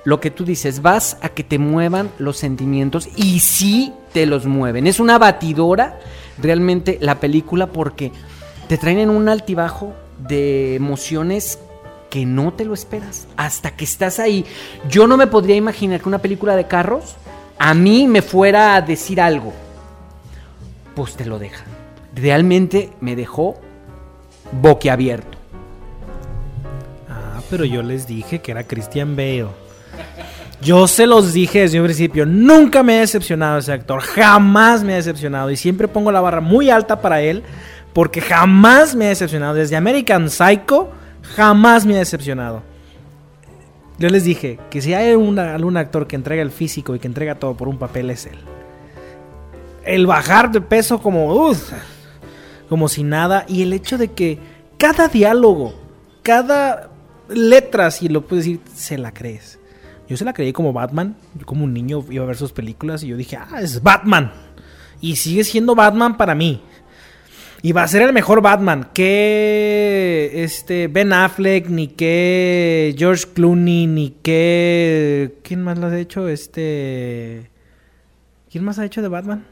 [0.05, 4.45] lo que tú dices, vas a que te muevan los sentimientos y sí te los
[4.45, 4.87] mueven.
[4.87, 5.99] Es una batidora
[6.37, 8.11] realmente la película porque
[8.69, 11.59] te traen en un altibajo de emociones
[12.11, 14.45] que no te lo esperas hasta que estás ahí.
[14.89, 17.15] Yo no me podría imaginar que una película de carros
[17.57, 19.53] a mí me fuera a decir algo.
[20.95, 21.65] Pues te lo deja.
[22.13, 23.55] Realmente me dejó
[24.61, 25.37] boquiabierto.
[27.09, 29.64] Ah, pero yo les dije que era Christian Bale.
[30.61, 32.25] Yo se los dije desde un principio.
[32.25, 34.01] Nunca me ha decepcionado ese actor.
[34.01, 35.51] Jamás me ha decepcionado.
[35.51, 37.43] Y siempre pongo la barra muy alta para él.
[37.93, 39.53] Porque jamás me ha decepcionado.
[39.53, 40.89] Desde American Psycho,
[41.35, 42.63] jamás me ha decepcionado.
[43.97, 47.35] Yo les dije que si hay algún actor que entrega el físico y que entrega
[47.35, 48.37] todo por un papel, es él.
[49.85, 51.33] El bajar de peso como...
[51.33, 51.71] uf,
[52.69, 53.45] como si nada.
[53.47, 54.39] Y el hecho de que
[54.77, 55.75] cada diálogo,
[56.23, 56.89] cada
[57.29, 59.59] letra, si lo puedes decir, se la crees.
[60.07, 61.15] Yo se la creí como Batman.
[61.37, 64.31] Yo como un niño iba a ver sus películas y yo dije, ah, es Batman.
[65.01, 66.61] Y sigue siendo Batman para mí.
[67.61, 73.87] Y va a ser el mejor Batman que este Ben Affleck, ni que George Clooney,
[73.87, 75.39] ni que...
[75.41, 76.27] ¿Quién más lo ha hecho?
[76.27, 77.49] Este...
[78.51, 79.45] ¿Quién más ha hecho de Batman?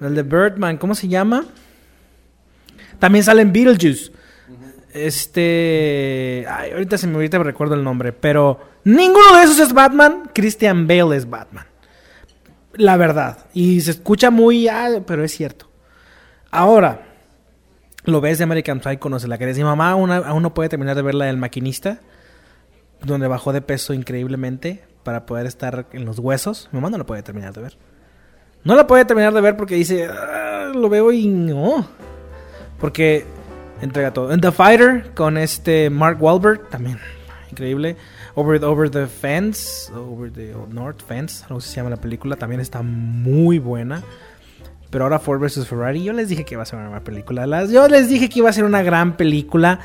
[0.00, 1.44] El de Birdman, ¿cómo se llama?
[2.98, 4.10] También sale en Beetlejuice.
[4.94, 6.46] Este.
[6.48, 8.12] Ay, ahorita se me ahorita me recuerdo el nombre.
[8.12, 10.30] Pero ninguno de esos es Batman.
[10.32, 11.66] Christian Bale es Batman.
[12.74, 13.38] La verdad.
[13.52, 14.68] Y se escucha muy.
[14.68, 15.68] ah, pero es cierto.
[16.50, 17.02] Ahora.
[18.04, 19.56] lo ves de American Psycho, no se la querés.
[19.58, 22.00] Mi mamá aún, aún no puede terminar de ver la del maquinista,
[23.02, 26.68] donde bajó de peso increíblemente para poder estar en los huesos.
[26.70, 27.76] Mi mamá no la puede terminar de ver.
[28.62, 31.86] No la puede terminar de ver porque dice, "Ah, lo veo y no.
[32.78, 33.26] Porque
[33.84, 34.32] entrega todo.
[34.32, 36.98] En The Fighter con este Mark Wahlberg, también
[37.50, 37.96] increíble.
[38.34, 42.34] Over, over the Fence, Over the North Fence, no sé si se llama la película,
[42.36, 44.02] también está muy buena.
[44.90, 47.46] Pero ahora Ford vs Ferrari, yo les dije que iba a ser una buena película.
[47.46, 49.80] Las, yo les dije que iba a ser una gran película.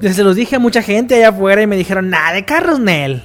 [0.00, 3.22] Se los dije a mucha gente allá afuera y me dijeron, nada de carros, Nel.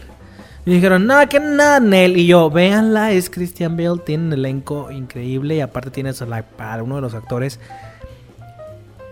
[0.65, 2.17] Y dijeron, no, que nada, Nel.
[2.17, 6.95] Y yo, véanla, es Christian Bale, tiene un elenco increíble y aparte tiene a uno
[6.95, 7.59] de los actores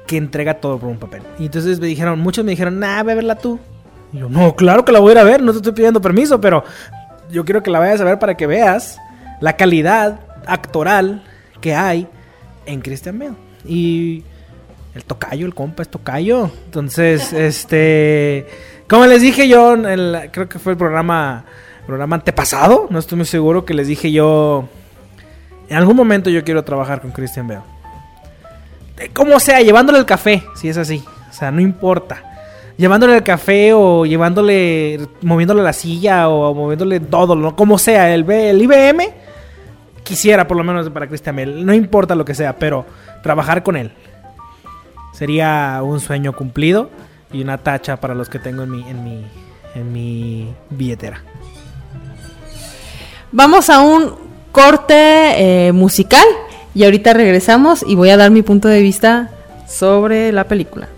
[0.07, 1.21] que entrega todo por un papel.
[1.39, 3.59] Y entonces me dijeron, muchos me dijeron, nah, ve a verla tú.
[4.13, 6.01] Y yo, no, claro que la voy a ir a ver, no te estoy pidiendo
[6.01, 6.63] permiso, pero
[7.31, 8.99] yo quiero que la vayas a ver para que veas
[9.41, 11.23] la calidad actoral
[11.59, 12.07] que hay
[12.65, 13.33] en Christian Bale.
[13.65, 14.23] Y
[14.93, 16.51] el tocayo, el compa es tocayo.
[16.65, 17.33] Entonces,
[17.69, 18.45] este,
[18.87, 21.45] como les dije yo, en el- creo que fue el programa,
[21.87, 24.67] programa antepasado, no estoy muy seguro, que les dije yo,
[25.67, 27.61] en algún momento yo quiero trabajar con Christian Bale.
[28.97, 31.03] Eh, Como sea, llevándole el café, si es así.
[31.29, 32.23] O sea, no importa.
[32.77, 37.55] Llevándole el café o llevándole, moviéndole la silla o moviéndole todo, ¿no?
[37.55, 39.01] como sea, el, el IBM,
[40.03, 41.63] quisiera por lo menos para Christian Bale.
[41.63, 42.85] No importa lo que sea, pero
[43.23, 43.93] trabajar con él.
[45.13, 46.89] Sería un sueño cumplido
[47.31, 49.25] y una tacha para los que tengo en mi, en mi,
[49.73, 51.21] en mi billetera.
[53.31, 54.15] Vamos a un
[54.51, 56.25] corte eh, musical
[56.75, 59.31] y ahorita regresamos y voy a dar mi punto de vista
[59.67, 60.89] sobre la película.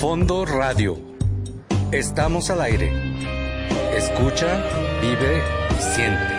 [0.00, 0.98] Fondo Radio.
[1.92, 2.90] Estamos al aire.
[3.94, 4.46] Escucha,
[5.02, 5.42] vive
[5.78, 6.37] y siente.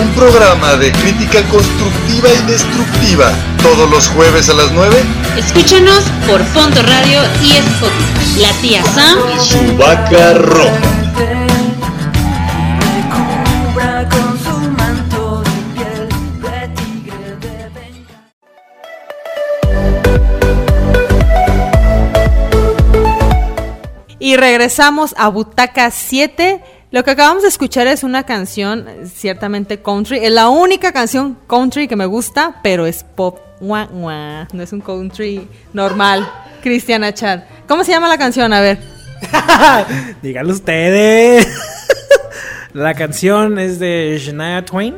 [0.00, 3.32] Un programa de crítica constructiva y destructiva.
[3.62, 4.96] Todos los jueves a las 9.
[5.36, 8.40] Escúchanos por Fondo Radio y Spotify.
[8.40, 10.94] La tía Sam Y su vaca roja.
[24.18, 26.62] Y regresamos a Butaca 7.
[26.94, 30.18] Lo que acabamos de escuchar es una canción ciertamente country.
[30.24, 33.40] Es la única canción country que me gusta, pero es pop.
[33.60, 36.24] No es un country normal.
[36.62, 37.40] Cristiana Chad.
[37.66, 38.52] ¿Cómo se llama la canción?
[38.52, 38.78] A ver.
[40.22, 41.48] Díganlo ustedes.
[42.74, 44.94] La canción es de Shania Twain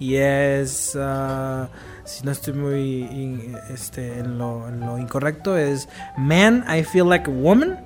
[0.00, 1.68] y es, ah,
[2.04, 7.78] si no estoy muy este, en lo incorrecto, es Man, I Feel Like a Woman.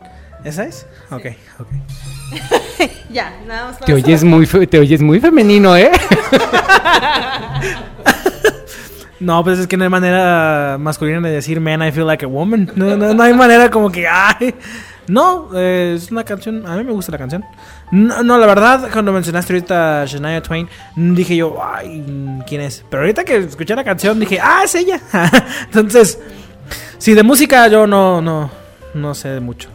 [0.44, 0.86] ¿Esa es?
[1.10, 1.26] Ok,
[1.58, 1.68] ok.
[3.10, 3.78] Ya, nada más.
[3.80, 5.90] Te oyes muy, fe- te oyes muy femenino, ¿eh?
[9.20, 12.28] No, pues es que no hay manera masculina de decir Man, I Feel Like a
[12.28, 12.70] Woman.
[12.74, 14.54] No, no, no hay manera como que, ay.
[15.06, 17.44] No, eh, es una canción, a mí me gusta la canción.
[17.90, 22.04] No, no, la verdad, cuando mencionaste ahorita a Shania Twain, dije yo, ay,
[22.46, 22.84] ¿quién es?
[22.90, 25.00] Pero ahorita que escuché la canción dije, ah, es ella.
[25.66, 26.18] Entonces,
[26.98, 28.50] sí, de música yo no, no,
[28.94, 29.70] no sé mucho.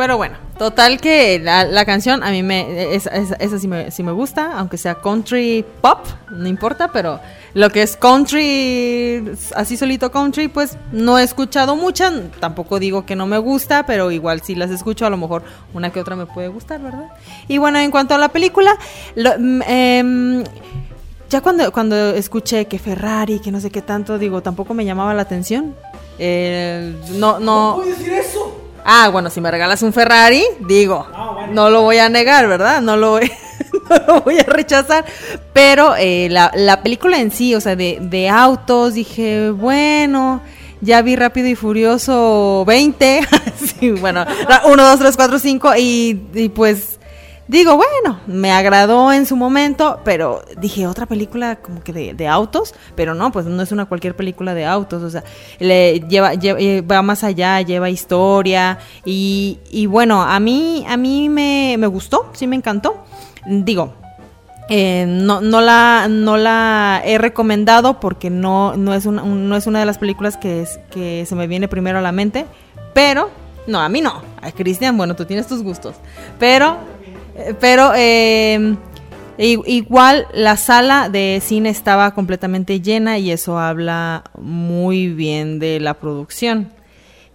[0.00, 3.90] Pero bueno, total que la, la canción a mí me esa, esa- esa sí, me,
[3.90, 5.98] sí me gusta, aunque sea country pop,
[6.30, 7.20] no importa, pero
[7.52, 13.14] lo que es country, así solito country, pues no he escuchado muchas, tampoco digo que
[13.14, 15.42] no me gusta, pero igual si las escucho a lo mejor
[15.74, 17.10] una que otra me puede gustar, ¿verdad?
[17.46, 18.78] Y bueno, en cuanto a la película,
[19.16, 20.44] lo- mm, em,
[21.28, 25.12] ya cuando, cuando escuché que Ferrari, que no sé qué tanto, digo, tampoco me llamaba
[25.12, 25.74] la atención.
[26.18, 27.82] Eh, no, no.
[27.84, 28.59] decir eso?
[28.92, 31.06] Ah, bueno, si me regalas un Ferrari, digo,
[31.52, 32.82] no lo voy a negar, ¿verdad?
[32.82, 33.30] No lo voy,
[33.88, 35.04] no lo voy a rechazar.
[35.52, 40.42] Pero eh, la, la película en sí, o sea, de, de autos, dije, bueno,
[40.80, 43.20] ya vi Rápido y Furioso 20.
[43.78, 44.26] sí, bueno,
[44.64, 45.76] 1, 2, 3, 4, 5.
[45.76, 46.98] Y, y pues
[47.50, 52.28] digo, bueno, me agradó en su momento, pero dije, otra película como que de, de
[52.28, 55.24] autos, pero no, pues no es una cualquier película de autos, o sea,
[55.58, 60.96] le lleva, lleva- eh, va más allá, lleva historia y, y bueno, a mí, a
[60.96, 63.04] mí me, me gustó, sí me encantó.
[63.46, 63.94] Digo,
[64.68, 69.56] eh, no, no, la, no la he recomendado porque no, no, es una, un- no
[69.56, 72.46] es una de las películas que, es- que se me viene primero a la mente.
[72.94, 73.30] Pero,
[73.66, 74.22] no, a mí no.
[74.42, 75.96] A Cristian, bueno, tú tienes tus gustos.
[76.38, 76.76] Pero,
[77.60, 78.76] pero eh,
[79.38, 85.94] igual la sala de cine estaba completamente llena y eso habla muy bien de la
[85.94, 86.70] producción.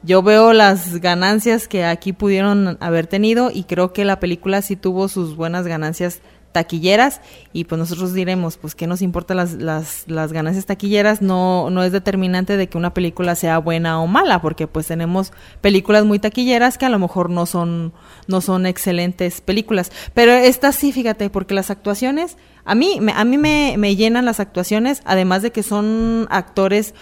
[0.03, 4.75] yo veo las ganancias que aquí pudieron haber tenido y creo que la película sí
[4.75, 6.21] tuvo sus buenas ganancias
[6.55, 7.19] taquilleras
[7.51, 11.83] y pues nosotros diremos pues qué nos importa las, las, las ganancias taquilleras no, no
[11.83, 16.17] es determinante de que una película sea buena o mala porque pues tenemos películas muy
[16.17, 17.91] taquilleras que a lo mejor no son
[18.27, 19.91] no son excelentes películas.
[20.13, 24.23] Pero esta sí fíjate porque las actuaciones a mí me, a mí me, me llenan
[24.23, 26.93] las actuaciones además de que son actores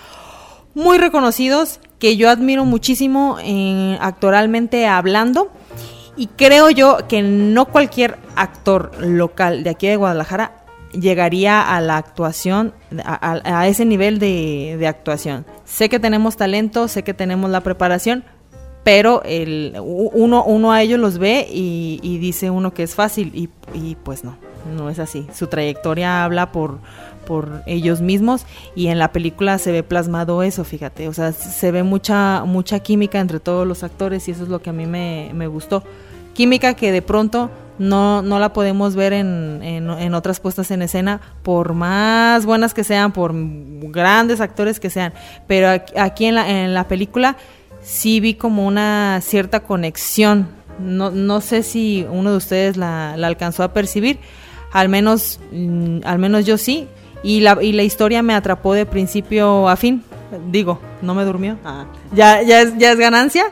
[0.73, 5.51] muy reconocidos que yo admiro muchísimo eh, actoralmente hablando
[6.15, 10.51] y creo yo que no cualquier actor local de aquí de Guadalajara
[10.91, 12.73] llegaría a la actuación,
[13.03, 15.45] a, a- a ese nivel de, de actuación.
[15.65, 18.23] Sé que tenemos talento, sé que tenemos la preparación,
[18.83, 23.31] pero el, uno, uno a ellos los ve y, y dice uno que es fácil
[23.33, 24.37] y, y pues no,
[24.77, 25.25] no es así.
[25.33, 26.79] Su trayectoria habla por,
[27.25, 31.71] por ellos mismos y en la película se ve plasmado eso, fíjate, o sea, se
[31.71, 34.85] ve mucha, mucha química entre todos los actores y eso es lo que a mí
[34.85, 35.83] me, me gustó.
[36.33, 41.21] Química que de pronto no, no la podemos ver en, en, otras puestas en escena,
[41.41, 45.13] por más buenas que sean, por grandes actores que sean,
[45.47, 47.35] pero aquí, aquí en, la, en la película
[47.81, 50.47] sí vi como una cierta conexión.
[50.79, 54.19] No, no sé si uno de ustedes la, la alcanzó a percibir,
[54.71, 56.87] al menos, mm, al menos yo sí,
[57.23, 60.03] y la, y la historia me atrapó de principio a fin.
[60.51, 61.57] Digo, no me durmió.
[61.63, 63.45] Ah, ya, ya, es, ya es ganancia,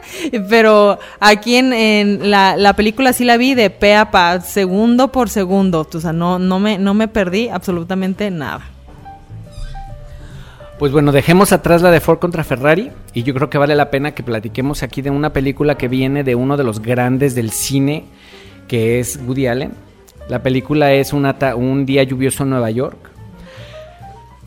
[0.49, 5.11] pero aquí en, en la, la película sí la vi de pe a pa, segundo
[5.11, 5.87] por segundo.
[5.93, 8.61] O sea, no, no, me, no me perdí absolutamente nada.
[10.79, 13.91] Pues bueno, dejemos atrás la de Ford contra Ferrari y yo creo que vale la
[13.91, 17.51] pena que platiquemos aquí de una película que viene de uno de los grandes del
[17.51, 18.05] cine,
[18.67, 19.73] que es Woody Allen.
[20.27, 23.00] La película es una un día lluvioso en Nueva York.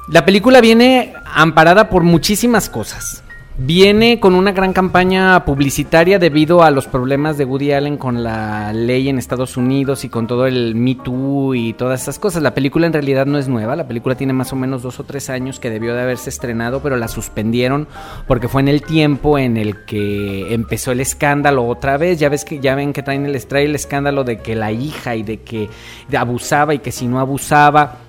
[0.09, 3.25] La película viene amparada por muchísimas cosas.
[3.57, 8.73] Viene con una gran campaña publicitaria debido a los problemas de Woody Allen con la
[8.75, 12.43] ley en Estados Unidos y con todo el Me Too y todas esas cosas.
[12.43, 15.05] La película en realidad no es nueva, la película tiene más o menos dos o
[15.05, 17.87] tres años que debió de haberse estrenado, pero la suspendieron
[18.27, 22.19] porque fue en el tiempo en el que empezó el escándalo otra vez.
[22.19, 25.17] Ya ves que ya ven que traen el, trae el escándalo de que la hija
[25.17, 25.71] y de que
[26.15, 28.01] abusaba y que si no abusaba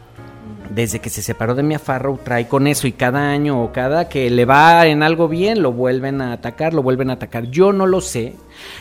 [0.70, 4.10] desde que se separó de Mia Farrow trae con eso y cada año o cada
[4.10, 7.46] que le va en algo bien lo vuelven a atacar, lo vuelven a atacar.
[7.46, 8.36] Yo no lo sé.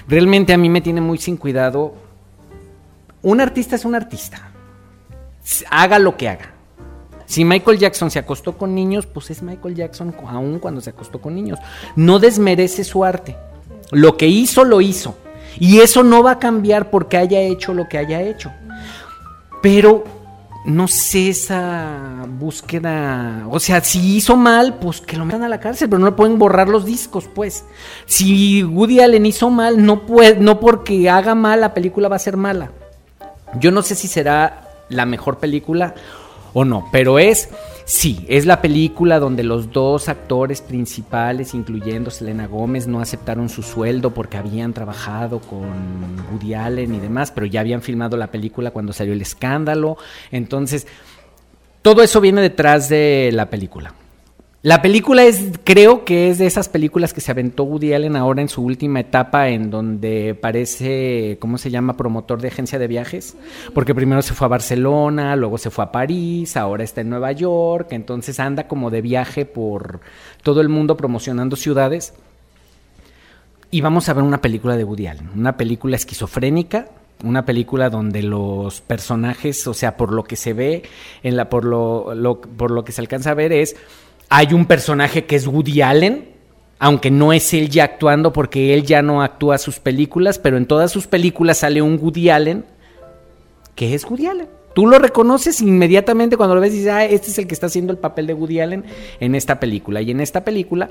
[0.08, 1.94] Realmente a mí me tiene muy sin cuidado.
[3.22, 4.50] Un artista es un artista.
[5.70, 6.52] Haga lo que haga.
[7.26, 11.20] Si Michael Jackson se acostó con niños, pues es Michael Jackson aún cuando se acostó
[11.20, 11.58] con niños.
[11.96, 13.36] No desmerece su arte.
[13.90, 15.16] Lo que hizo, lo hizo.
[15.58, 18.52] Y eso no va a cambiar porque haya hecho lo que haya hecho.
[19.62, 20.04] Pero
[20.64, 23.46] no sé esa búsqueda.
[23.50, 26.12] O sea, si hizo mal, pues que lo metan a la cárcel, pero no le
[26.12, 27.64] pueden borrar los discos, pues.
[28.06, 32.20] Si Woody Allen hizo mal, no puede, no porque haga mal la película va a
[32.20, 32.70] ser mala.
[33.60, 35.94] Yo no sé si será la mejor película
[36.54, 37.48] o no, pero es,
[37.84, 43.62] sí, es la película donde los dos actores principales, incluyendo Selena Gómez, no aceptaron su
[43.62, 48.70] sueldo porque habían trabajado con Woody Allen y demás, pero ya habían filmado la película
[48.70, 49.96] cuando salió el escándalo.
[50.30, 50.86] Entonces,
[51.82, 53.94] todo eso viene detrás de la película.
[54.64, 58.40] La película es, creo que es de esas películas que se aventó Woody Allen ahora
[58.40, 61.98] en su última etapa, en donde parece, ¿cómo se llama?
[61.98, 63.36] Promotor de agencia de viajes.
[63.74, 67.30] Porque primero se fue a Barcelona, luego se fue a París, ahora está en Nueva
[67.32, 70.00] York, entonces anda como de viaje por
[70.42, 72.14] todo el mundo promocionando ciudades.
[73.70, 76.88] Y vamos a ver una película de Woody Allen, una película esquizofrénica,
[77.22, 80.84] una película donde los personajes, o sea, por lo que se ve,
[81.22, 83.76] en la, por, lo, lo- por lo que se alcanza a ver es,
[84.28, 86.28] hay un personaje que es Woody Allen,
[86.78, 90.66] aunque no es él ya actuando porque él ya no actúa sus películas, pero en
[90.66, 92.64] todas sus películas sale un Woody Allen
[93.74, 94.48] que es Woody Allen.
[94.74, 97.66] Tú lo reconoces inmediatamente cuando lo ves y dices, ah, este es el que está
[97.66, 98.84] haciendo el papel de Woody Allen
[99.20, 100.02] en esta película.
[100.02, 100.90] Y en esta película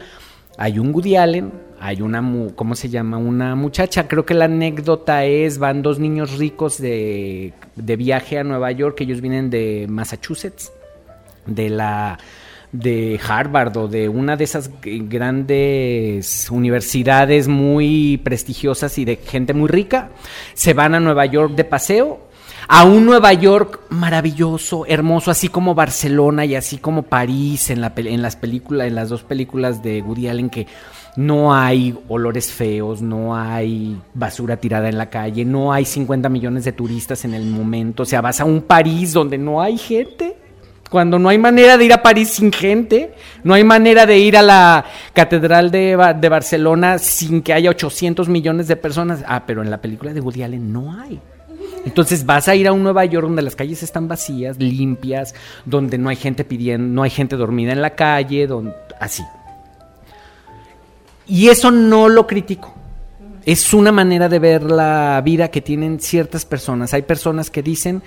[0.58, 2.24] hay un Woody Allen, hay una,
[2.56, 3.18] ¿cómo se llama?
[3.18, 4.08] Una muchacha.
[4.08, 9.02] Creo que la anécdota es, van dos niños ricos de, de viaje a Nueva York,
[9.02, 10.72] ellos vienen de Massachusetts,
[11.46, 12.20] de la
[12.74, 19.70] de Harvard o de una de esas grandes universidades muy prestigiosas y de gente muy
[19.70, 20.10] rica,
[20.54, 22.28] se van a Nueva York de paseo,
[22.68, 27.94] a un Nueva York maravilloso, hermoso, así como Barcelona y así como París en, la,
[27.96, 30.66] en las películas, en las dos películas de Woody Allen que
[31.16, 36.66] no hay olores feos, no hay basura tirada en la calle, no hay 50 millones
[36.66, 40.38] de turistas en el momento, o sea, vas a un París donde no hay gente
[40.94, 44.38] cuando no hay manera de ir a París sin gente, no hay manera de ir
[44.38, 49.24] a la Catedral de, de Barcelona sin que haya 800 millones de personas.
[49.28, 51.20] Ah, pero en la película de Woody Allen no hay.
[51.84, 55.34] Entonces vas a ir a un Nueva York donde las calles están vacías, limpias,
[55.66, 58.48] donde no hay gente pidiendo, no hay gente dormida en la calle,
[59.00, 59.24] así.
[61.26, 62.72] Y eso no lo critico.
[63.48, 66.94] Es una manera de ver la vida que tienen ciertas personas.
[66.94, 68.04] Hay personas que dicen,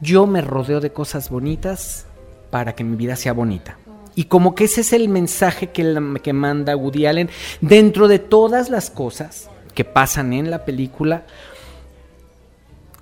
[0.00, 2.06] yo me rodeo de cosas bonitas
[2.50, 3.78] para que mi vida sea bonita.
[4.14, 7.30] Y como que ese es el mensaje que, que manda Woody Allen
[7.60, 11.24] dentro de todas las cosas que pasan en la película.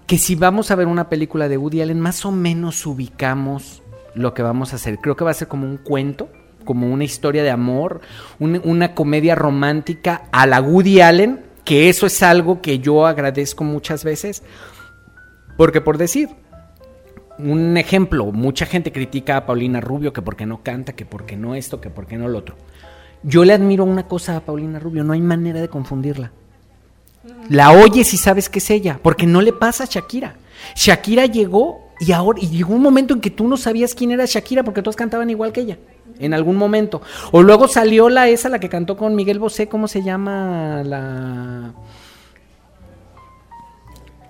[0.06, 3.82] Que si vamos a ver una película de Woody Allen, más o menos ubicamos
[4.14, 4.98] lo que vamos a hacer.
[4.98, 6.28] Creo que va a ser como un cuento,
[6.64, 8.00] como una historia de amor,
[8.38, 13.64] un- una comedia romántica a la Woody Allen, que eso es algo que yo agradezco
[13.64, 14.42] muchas veces.
[15.56, 16.28] Porque por decir,
[17.38, 21.54] un ejemplo, mucha gente critica a Paulina Rubio que porque no canta, que porque no
[21.54, 22.56] esto, que porque no lo otro.
[23.22, 26.32] Yo le admiro una cosa a Paulina Rubio, no hay manera de confundirla.
[27.48, 30.36] La oyes y sabes que es ella, porque no le pasa a Shakira.
[30.74, 34.24] Shakira llegó y ahora y llegó un momento en que tú no sabías quién era
[34.26, 35.78] Shakira porque todos cantaban igual que ella
[36.18, 37.02] en algún momento.
[37.32, 41.74] O luego salió la esa la que cantó con Miguel Bosé, ¿cómo se llama la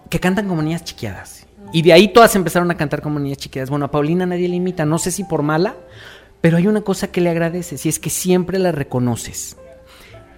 [0.09, 1.36] que cantan como niñas chiquiadas?
[1.77, 3.68] Y de ahí todas empezaron a cantar como niñas chiquiadas.
[3.68, 5.77] Bueno, a Paulina nadie le imita, no sé si por mala,
[6.41, 9.59] pero hay una cosa que le agradeces y es que siempre la reconoces.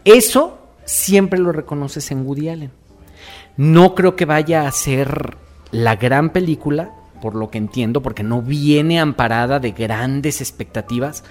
[0.05, 2.73] Eso siempre lo reconoces en Woody Allen.
[3.57, 5.37] No creo que vaya a ser
[5.71, 6.91] la gran película,
[7.23, 11.23] por lo que entiendo, porque no viene amparada de grandes expectativas,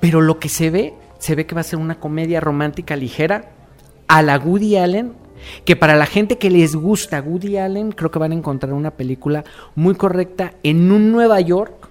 [0.00, 3.52] pero lo que se ve, se ve que va a ser una comedia romántica ligera
[4.08, 5.12] a la Woody Allen,
[5.64, 8.90] que para la gente que les gusta Woody Allen, creo que van a encontrar una
[8.90, 9.44] película
[9.74, 11.88] muy correcta en un Nueva York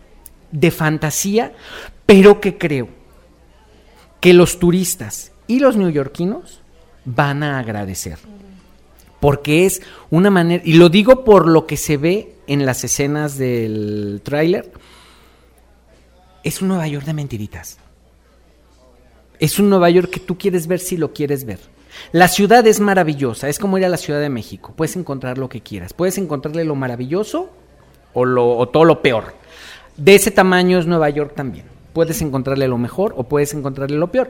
[0.51, 1.53] de fantasía,
[2.05, 2.87] pero que creo
[4.19, 6.61] que los turistas y los neoyorquinos
[7.05, 8.17] van a agradecer.
[9.19, 13.37] Porque es una manera, y lo digo por lo que se ve en las escenas
[13.37, 14.71] del tráiler,
[16.43, 17.77] es un Nueva York de mentiritas.
[19.39, 21.59] Es un Nueva York que tú quieres ver si lo quieres ver.
[22.11, 24.73] La ciudad es maravillosa, es como ir a la Ciudad de México.
[24.75, 25.93] Puedes encontrar lo que quieras.
[25.93, 27.49] Puedes encontrarle lo maravilloso
[28.13, 29.33] o, lo, o todo lo peor.
[29.97, 31.65] De ese tamaño es Nueva York también.
[31.93, 34.29] Puedes encontrarle lo mejor o puedes encontrarle lo peor.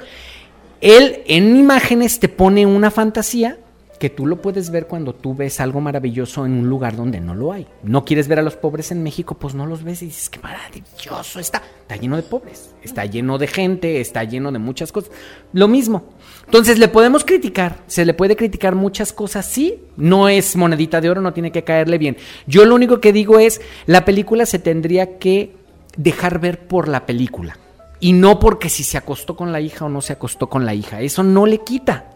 [0.81, 3.57] Él en imágenes te pone una fantasía
[3.99, 7.33] que tú lo puedes ver cuando tú ves algo maravilloso en un lugar donde no
[7.33, 7.67] lo hay.
[7.83, 10.39] No quieres ver a los pobres en México, pues no los ves y dices, qué
[10.39, 11.61] maravilloso está.
[11.81, 15.11] Está lleno de pobres, está lleno de gente, está lleno de muchas cosas.
[15.53, 16.05] Lo mismo.
[16.45, 21.09] Entonces le podemos criticar, se le puede criticar muchas cosas, sí, no es monedita de
[21.09, 22.17] oro, no tiene que caerle bien.
[22.47, 25.55] Yo lo único que digo es, la película se tendría que
[25.95, 27.57] dejar ver por la película.
[27.99, 30.73] Y no porque si se acostó con la hija o no se acostó con la
[30.73, 31.01] hija.
[31.01, 32.14] Eso no le quita.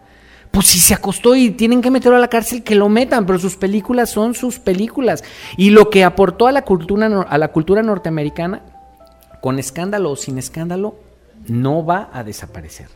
[0.52, 3.38] Pues si se acostó y tienen que meterlo a la cárcel, que lo metan, pero
[3.38, 5.24] sus películas son sus películas.
[5.58, 8.62] Y lo que aportó a la cultura, a la cultura norteamericana,
[9.42, 10.96] con escándalo o sin escándalo,
[11.48, 12.88] no va a desaparecer.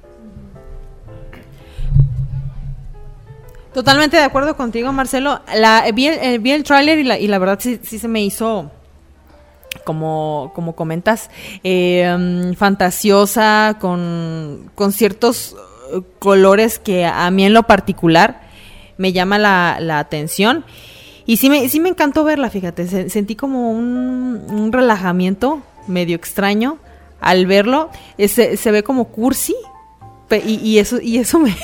[3.73, 5.41] Totalmente de acuerdo contigo, Marcelo.
[5.55, 8.71] La, vi, el, eh, vi tráiler y la, verdad sí, se me hizo,
[9.83, 11.31] como, como comentas,
[11.63, 15.72] eh, mm, fantasiosa, con, con ciertos eh,
[16.19, 18.41] colores que a mí en lo particular
[18.97, 20.65] me llama la, la atención.
[21.25, 26.15] Y sí me, sí me encantó verla, fíjate, se- sentí como un, un relajamiento medio
[26.15, 26.77] extraño
[27.21, 27.89] al verlo.
[28.17, 29.55] Eh, se, se ve como cursi,
[30.45, 31.55] Y, eso y eso me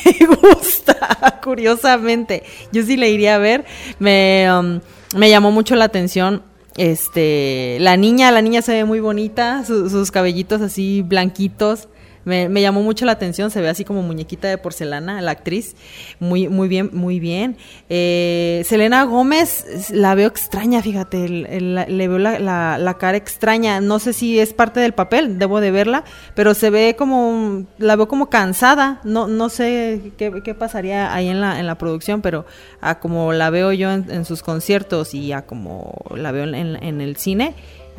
[0.42, 2.44] gusta, curiosamente.
[2.72, 3.66] Yo sí le iría a ver.
[4.00, 4.80] Me, um,
[5.18, 6.44] me llamó mucho la atención.
[6.78, 11.90] Este, la niña, la niña se ve muy bonita, su- sus cabellitos así blanquitos.
[12.26, 15.76] Me, me llamó mucho la atención, se ve así como muñequita de porcelana, la actriz.
[16.20, 17.58] Muy, muy bien, muy bien.
[17.90, 23.80] Eh, Selena Gómez, la veo extraña, fíjate, el- la- le veo la, la- cara extraña.
[23.82, 26.04] No sé si es parte del papel, debo de verla,
[26.36, 29.00] pero se ve como, la veo como cansada.
[29.04, 32.46] No, no sé qué, pasaría ahí en la, en la producción, pero
[32.82, 36.56] a como la veo yo en, en sus conciertos y a como la veo en-
[36.84, 37.56] en el cine,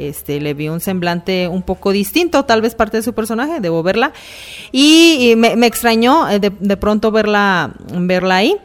[0.09, 3.83] este, le vi un semblante un poco distinto, tal vez parte de su personaje, debo
[3.83, 4.13] verla.
[4.73, 8.57] Y, me, extrañó eh, de, de pronto verla, verla ahí.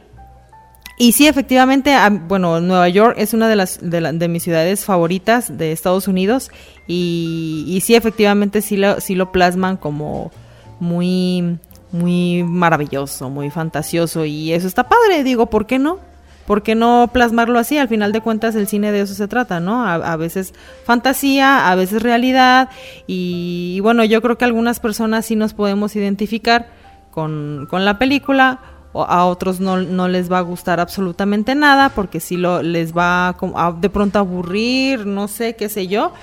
[0.97, 4.43] Y sí, efectivamente, ah, bueno, Nueva York es una de las de, la- de mis
[4.43, 6.51] ciudades favoritas de Estados Unidos
[6.87, 10.31] y, y sí, efectivamente, sí lo, sí lo plasman como
[10.79, 11.57] muy,
[11.91, 15.99] muy maravilloso, muy fantasioso y eso está padre, digo, ¿por qué no?
[16.45, 17.77] ¿Por qué no plasmarlo así?
[17.77, 19.85] Al final de cuentas el cine de eso se trata, ¿no?
[19.85, 20.53] A, veces
[20.85, 22.69] fantasía, a veces realidad
[23.07, 26.67] y, bueno, yo creo que algunas personas sí nos podemos identificar
[27.11, 28.59] con, con la película,
[28.93, 33.27] a otros no, no les va a gustar absolutamente nada porque sí lo, les va
[33.29, 36.13] a a- de pronto aburrir, no sé, qué sé yo.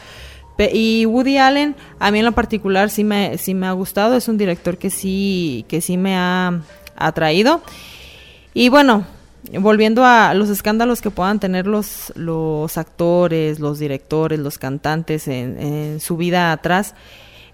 [0.73, 4.29] Y Woody Allen, a mí en lo particular sí me, sí me ha gustado, es
[4.29, 6.61] un director que sí, que sí me ha
[6.97, 7.62] atraído.
[8.55, 9.05] Y bueno,
[9.61, 15.59] volviendo a los escándalos que puedan tener los, los actores, los directores, los cantantes en,
[15.61, 16.95] en su vida atrás,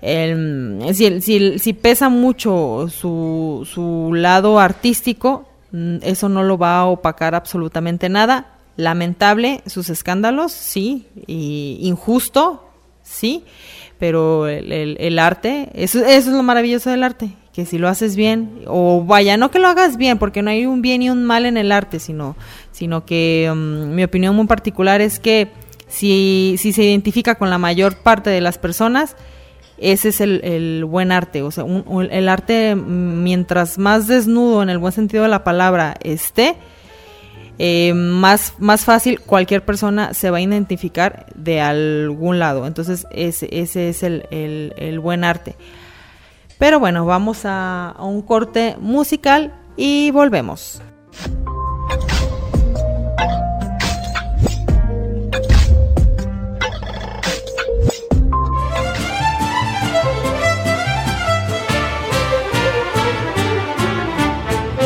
[0.01, 6.78] el- si, si, si pesa mucho su, su lado artístico, mm, eso no lo va
[6.80, 8.55] a opacar absolutamente nada.
[8.76, 12.64] Lamentable sus escándalos, sí, y injusto,
[13.03, 13.43] sí,
[13.99, 17.89] pero el, el- el arte, eso, eso es lo maravilloso del arte, que si lo
[17.89, 21.11] haces bien, o vaya, no que lo hagas bien, porque no hay un bien y
[21.11, 22.37] un mal en el arte, sino,
[22.71, 25.49] sino que mm, mi opinión muy particular es que
[25.89, 29.17] si, si se identifica con la mayor parte de las personas,
[29.77, 31.43] ese es el, el buen arte.
[31.43, 35.43] O sea, un- el arte, mm, mientras más desnudo en el buen sentido de la
[35.43, 36.55] palabra esté,
[37.59, 42.69] eh, más, más fácil cualquier persona se va a identificar de algún lado.
[42.69, 45.57] Entonces, ese, ese es el, el- el buen arte.
[46.59, 50.83] Pero bueno, vamos a, un corte musical y volvemos.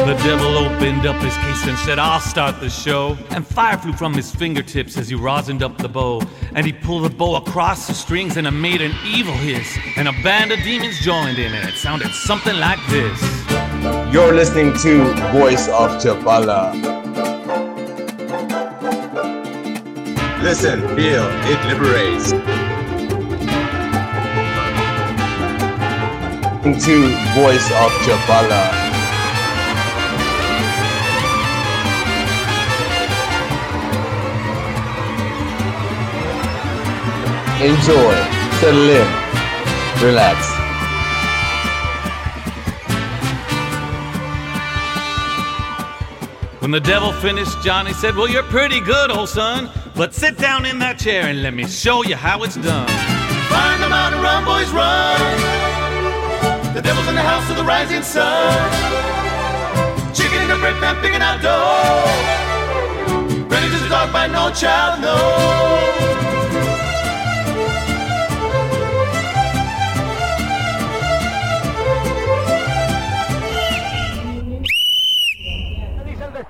[0.04, 3.16] The devil opened up his case and said, I'll start the show.
[3.30, 6.20] And fire flew from his fingertips as he rosined up the bow.
[6.56, 9.78] And he pulled the bow across the strings and it made an evil hiss.
[9.96, 13.22] And a band of demons joined in and it sounded something like this.
[14.12, 16.72] You're listening to Voice of Chapala.
[20.42, 22.32] Listen, feel, it liberates.
[26.84, 28.81] To Voice of Chapala.
[37.62, 38.14] Enjoy,
[38.58, 39.06] settle in,
[40.02, 40.50] relax.
[46.60, 49.70] When the devil finished, Johnny said, Well, you're pretty good, old son.
[49.94, 52.88] But sit down in that chair and let me show you how it's done.
[53.46, 55.20] Find the mountain, run, boys, run.
[56.74, 58.58] The devil's in the house of the rising sun.
[60.12, 62.02] Chicken in the bread pan, picking out dough.
[63.46, 66.41] Ready to the dark by no child, no.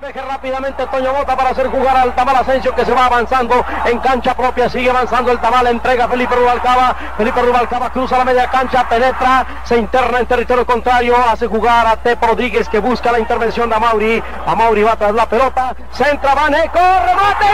[0.03, 4.01] Despeje rápidamente Toño Bota para hacer jugar al Tamal Asensio que se va avanzando en
[4.01, 8.89] cancha propia, sigue avanzando el Tamal, entrega Felipe Rubalcaba, Felipe Rubalcaba cruza la media cancha,
[8.89, 13.69] penetra, se interna en territorio contrario, hace jugar a Tepo Rodríguez que busca la intervención
[13.69, 17.47] de Amauri, Amauri va tras la pelota, centra, Vaneco, remate,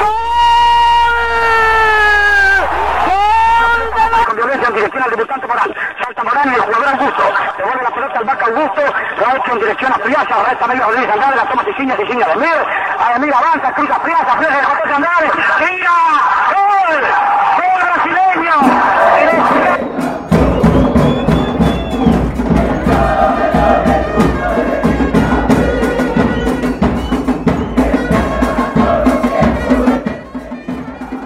[0.00, 0.20] gol,
[4.26, 5.74] con violencia en dirección al debutante Morán.
[6.02, 7.22] Salta Morán y el jugador Augusto.
[7.58, 8.80] Devuelve la pelota al Vaca Augusto.
[9.18, 10.42] Lo ha hecho en dirección a Friasa.
[10.48, 11.36] Resta medio Rodríguez Andrade.
[11.36, 12.66] La toma Cicinha, Cicinha de Mir.
[12.98, 14.36] A Mir avanza, cruza Friasa.
[14.36, 15.30] Friasa de José Andrade.
[15.58, 15.90] ¡Tira!
[16.54, 17.00] ¡Gol!
[17.60, 18.56] ¡Gol brasileño!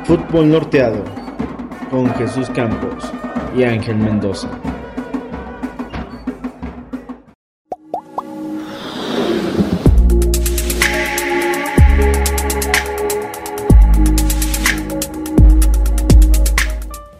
[0.05, 1.03] Fútbol Norteado
[1.91, 3.13] con Jesús Campos
[3.55, 4.49] y Ángel Mendoza.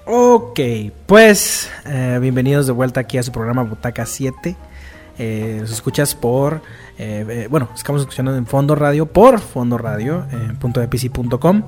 [0.07, 0.61] Ok,
[1.07, 4.57] pues eh, bienvenidos de vuelta aquí a su programa Butaca 7.
[5.17, 6.61] Eh, escuchas por,
[6.99, 10.27] eh, eh, bueno, estamos escuchando en Fondo Radio, por Fondo Radio,
[10.59, 11.63] punto .epc.com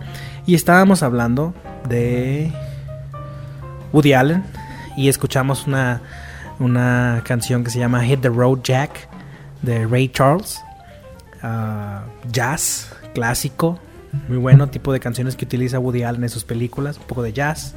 [0.46, 1.54] y estábamos hablando
[1.88, 2.52] de
[3.92, 4.44] Woody Allen
[4.96, 6.00] y escuchamos una,
[6.58, 9.08] una canción que se llama Hit the Road Jack
[9.62, 10.60] de Ray Charles,
[11.42, 13.78] Ah, jazz clásico,
[14.28, 17.32] muy bueno, tipo de canciones que utiliza Woody Allen en sus películas, un poco de
[17.32, 17.74] jazz.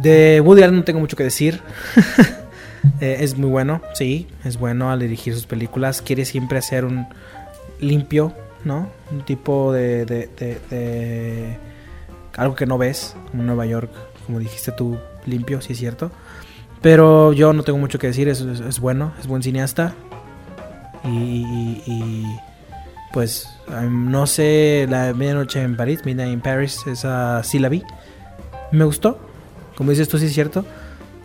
[0.00, 1.60] De Woody Allen no tengo mucho que decir.
[3.02, 6.00] Eh, es muy bueno, sí, es bueno al dirigir sus películas.
[6.00, 7.06] Quiere siempre hacer un
[7.78, 8.32] limpio,
[8.64, 8.88] ¿no?
[9.10, 11.58] Un tipo de, de- de- de-
[12.38, 13.90] algo que no ves, como Nueva York,
[14.30, 16.10] como dijiste tú, limpio, sí es cierto.
[16.80, 19.92] Pero yo no tengo mucho que decir, es, es- es bueno, es buen cineasta.
[21.04, 22.36] Y, y- y-
[23.12, 23.48] Pues
[23.90, 27.82] no sé, la medianoche en París, Midnight in Paris, esa sí la vi.
[28.70, 29.18] Me gustó.
[29.76, 30.64] Como dices tú, sí es cierto.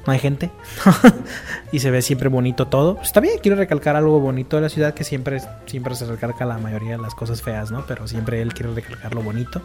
[0.07, 0.49] No hay gente.
[1.71, 2.97] y se ve siempre bonito todo.
[3.03, 6.57] Está bien, quiero recalcar algo bonito de la ciudad que siempre, siempre se recalca la
[6.57, 7.85] mayoría de las cosas feas, ¿no?
[7.87, 9.61] Pero siempre él quiere recalcar lo bonito,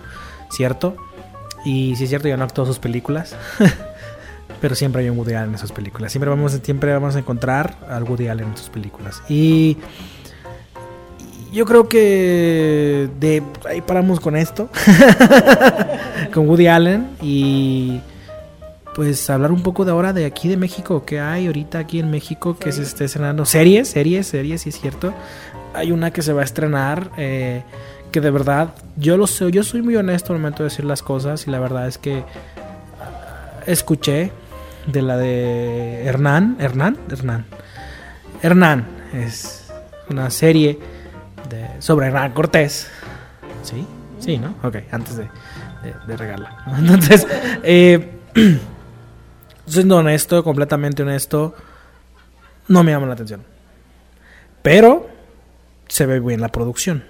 [0.51, 0.97] ¿cierto?
[1.65, 3.37] Y sí es cierto, ya no actúa sus películas.
[4.61, 6.13] pero siempre hay un Woody Allen en sus películas.
[6.13, 9.23] Siempre vamos, siempre vamos a encontrar al Woody Allen en sus películas.
[9.29, 9.79] Y
[11.53, 14.69] yo creo que de ahí paramos con esto.
[16.35, 17.09] con Woody Allen.
[17.23, 18.01] Y
[18.95, 21.05] pues hablar un poco de ahora de aquí de México.
[21.05, 23.47] que hay ahorita aquí en México que se esté estrenando?
[23.47, 25.15] Series, series, series, sí es cierto.
[25.73, 27.11] Hay una que se va a estrenar.
[27.17, 27.63] eh,
[28.11, 31.03] que de verdad, yo lo sé, yo soy muy honesto al momento de decir las
[31.03, 31.47] cosas.
[31.47, 32.25] Y la verdad es que
[33.67, 34.33] escuché
[34.87, 36.57] de la de Hernán.
[36.61, 37.47] Hernán, Hernán.
[38.43, 39.71] Hernán es
[40.09, 40.79] una serie
[41.49, 42.89] de, sobre Hernán Cortés.
[43.63, 43.87] ¿Sí?
[44.19, 44.55] Sí, ¿no?
[44.63, 45.25] Ok, antes de,
[45.83, 46.65] de, de regarla.
[46.79, 47.27] Entonces,
[47.63, 48.19] eh,
[49.67, 51.55] siendo honesto, completamente honesto,
[52.69, 53.43] no me llama la atención.
[54.63, 55.09] Pero
[55.89, 57.05] se ve bien la producción.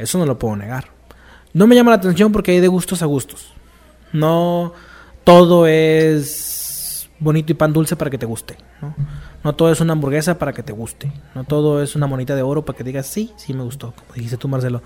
[0.00, 0.88] Eso no lo puedo negar.
[1.52, 3.52] No me llama la atención porque hay de gustos a gustos.
[4.12, 4.72] No
[5.24, 8.56] todo es bonito y pan dulce para que te guste.
[9.44, 9.52] ¿no?
[9.54, 11.12] Todo es una hamburguesa para que te guste.
[11.34, 14.14] No todo es una monita de oro para que digas, sí, sí me gustó, como
[14.14, 14.82] dijiste tú, Marcelo.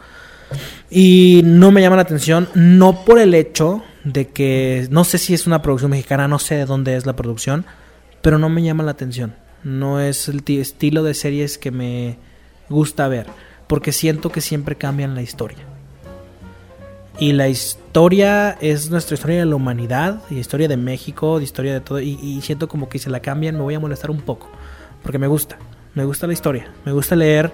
[0.90, 5.32] Y no me llama la atención, no por el hecho de que, no sé si
[5.34, 7.64] es una producción mexicana, no sé de dónde es la producción,
[8.20, 9.34] pero no me llama la atención.
[9.62, 12.18] No es el ti- estilo de series que me
[12.68, 13.26] gusta ver,
[13.74, 15.58] porque siento que siempre cambian la historia.
[17.18, 21.72] Y la historia es nuestra historia de la humanidad, y historia de México, de historia
[21.72, 21.98] de todo.
[21.98, 24.48] Y, y siento como que si la cambian me voy a molestar un poco.
[25.02, 25.58] Porque me gusta.
[25.94, 26.72] Me gusta la historia.
[26.84, 27.50] Me gusta leer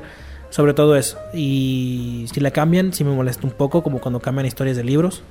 [0.50, 1.16] sobre todo eso.
[1.32, 5.22] Y si la cambian, sí me molesta un poco, como cuando cambian historias de libros.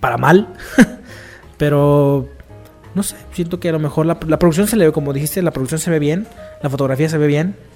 [0.00, 0.48] Para mal.
[1.58, 2.26] Pero
[2.94, 5.42] no sé, siento que a lo mejor la, la producción se le ve, como dijiste,
[5.42, 6.26] la producción se ve bien,
[6.62, 7.67] la fotografía se ve bien.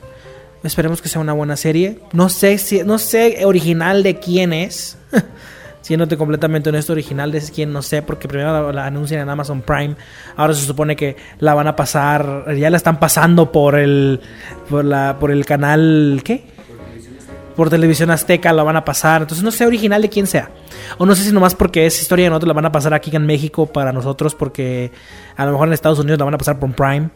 [0.64, 1.98] Esperemos que sea una buena serie.
[2.12, 4.96] No sé si, no sé original de quién es.
[5.82, 9.96] Siéndote completamente honesto, original de quién no sé, porque primero la, anuncian en Amazon Prime.
[10.36, 14.20] Ahora se supone que la van a pasar, ya la están pasando por el,
[14.70, 16.44] por la, por el canal, ¿qué?
[17.56, 19.22] Por televisión azteca la van a pasar.
[19.22, 20.50] Entonces no sé original de quién sea.
[20.98, 23.14] O no sé si nomás porque es historia de nosotros la van a pasar aquí
[23.14, 24.92] en México para nosotros, porque
[25.36, 27.10] a lo mejor en Estados Unidos la van a pasar por Prime.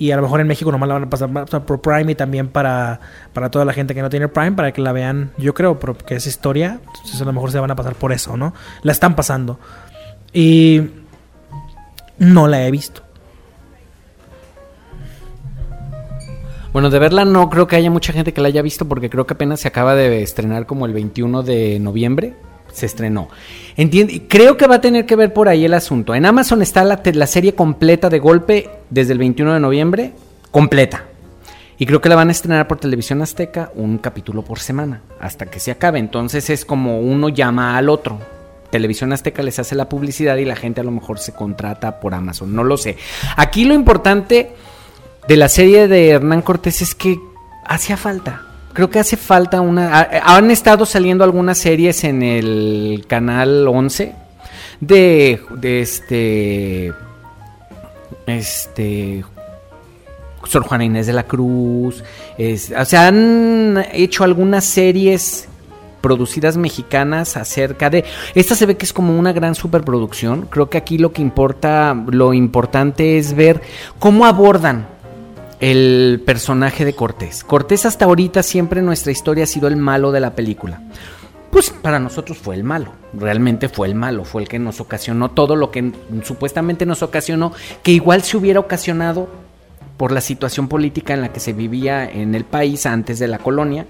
[0.00, 2.48] Y a lo mejor en México nomás la van a pasar por Prime y también
[2.48, 3.00] para,
[3.34, 6.14] para toda la gente que no tiene Prime, para que la vean, yo creo, porque
[6.14, 6.80] es historia.
[6.86, 8.54] Entonces a lo mejor se van a pasar por eso, ¿no?
[8.82, 9.60] La están pasando.
[10.32, 10.88] Y
[12.16, 13.02] no la he visto.
[16.72, 19.26] Bueno, de verla no creo que haya mucha gente que la haya visto porque creo
[19.26, 22.36] que apenas se acaba de estrenar como el 21 de noviembre.
[22.72, 23.28] Se estrenó.
[23.76, 26.14] Entiende, creo que va a tener que ver por ahí el asunto.
[26.14, 30.12] En Amazon está la, la serie completa de golpe desde el 21 de noviembre,
[30.50, 31.04] completa.
[31.78, 35.46] Y creo que la van a estrenar por televisión azteca un capítulo por semana hasta
[35.46, 35.98] que se acabe.
[35.98, 38.18] Entonces es como uno llama al otro.
[38.70, 42.14] Televisión Azteca les hace la publicidad y la gente a lo mejor se contrata por
[42.14, 42.54] Amazon.
[42.54, 42.96] No lo sé.
[43.36, 44.52] Aquí lo importante
[45.26, 47.18] de la serie de Hernán Cortés es que
[47.66, 48.42] hacía falta.
[48.72, 49.98] Creo que hace falta una...
[50.00, 54.14] ha- Han estado saliendo algunas series en el canal 11
[54.80, 56.92] de, de este...
[58.26, 59.24] Este...
[60.44, 62.02] Sor Juana Inés de la Cruz.
[62.38, 65.48] es- o sea, han hecho algunas series
[66.00, 68.04] producidas mexicanas acerca de
[68.34, 71.94] esta se ve que es como una gran superproducción creo que aquí lo que importa
[72.06, 73.60] lo importante es ver
[73.98, 74.86] cómo abordan
[75.60, 77.44] el personaje de Cortés.
[77.44, 80.82] Cortés hasta ahorita siempre en nuestra historia ha sido el malo de la película.
[81.50, 85.32] Pues para nosotros fue el malo, realmente fue el malo, fue el que nos ocasionó
[85.32, 85.92] todo lo que
[86.22, 87.52] supuestamente nos ocasionó,
[87.82, 89.28] que igual se hubiera ocasionado
[89.96, 93.38] por la situación política en la que se vivía en el país antes de la
[93.38, 93.84] colonia.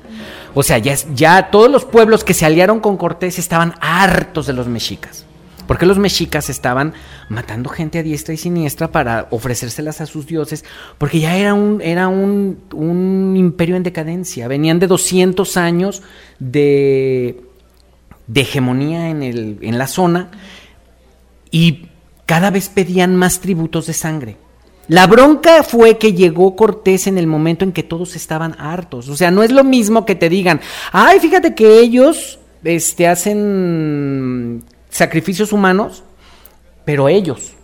[0.54, 4.66] O sea, ya, todos los pueblos que se aliaron con Cortés estaban hartos de los
[4.66, 5.24] mexicas.
[5.70, 6.94] Porque los mexicas estaban
[7.28, 10.64] matando gente a diestra y siniestra para ofrecérselas a sus dioses,
[10.98, 14.48] porque ya era un, era un, un imperio en decadencia.
[14.48, 16.02] Venían de 200 años
[16.40, 17.40] de,
[18.26, 20.32] de hegemonía en, el, en la zona
[21.52, 21.86] y
[22.26, 24.38] cada vez pedían más tributos de sangre.
[24.88, 29.08] La bronca fue que llegó Cortés en el momento en que todos estaban hartos.
[29.08, 30.60] O sea, no es lo mismo que te digan,
[30.90, 36.02] ay, fíjate que ellos este, hacen sacrificios humanos,
[36.84, 37.54] pero ellos.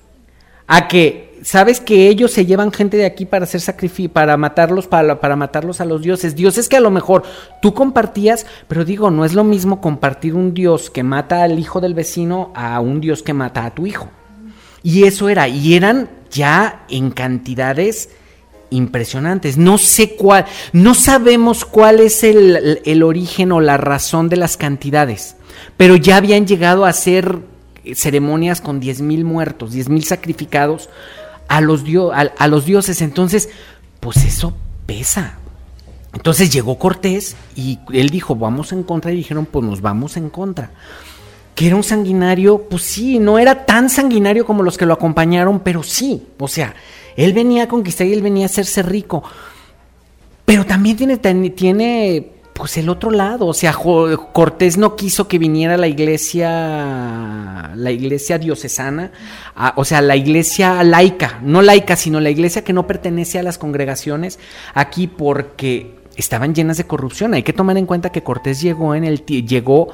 [0.67, 4.87] A que sabes que ellos se llevan gente de aquí para hacer sacrificio, para matarlos,
[4.87, 6.35] para, para matarlos a los dioses.
[6.35, 7.23] Dioses que a lo mejor
[7.63, 11.81] tú compartías, pero digo, no es lo mismo compartir un dios que mata al hijo
[11.81, 14.09] del vecino a un dios que mata a tu hijo.
[14.83, 18.11] Y eso era, y eran ya en cantidades
[18.71, 19.57] impresionantes.
[19.57, 24.57] No sé cuál, no sabemos cuál es el, el origen o la razón de las
[24.57, 25.36] cantidades,
[25.77, 27.41] pero ya habían llegado a hacer
[27.95, 30.89] ceremonias con 10.000 muertos, 10.000 sacrificados
[31.49, 33.03] a los, a, los dioses.
[33.03, 33.49] Entonces,
[34.01, 34.57] pues eso
[34.87, 35.39] pesa.
[36.13, 40.31] Entonces llegó Cortés y él dijo, vamos en contra, y dijeron, pues nos vamos en
[40.31, 40.71] contra.
[41.55, 45.61] Que era un sanguinario, pues sí, no era tan sanguinario como los que lo acompañaron,
[45.61, 46.75] pero sí, o sea,
[47.17, 49.23] él venía a conquistar y él venía a hacerse rico.
[50.45, 51.17] Pero también tiene,
[51.51, 57.91] tiene pues el otro lado, o sea, Cortés no quiso que viniera la iglesia, la
[57.91, 59.13] iglesia diocesana,
[59.77, 63.59] o sea, la iglesia laica, no laica, sino la iglesia que no pertenece a las
[63.59, 64.39] congregaciones
[64.73, 67.35] aquí porque estaban llenas de corrupción.
[67.35, 69.89] Hay que tomar en cuenta que Cortés llegó en el llegó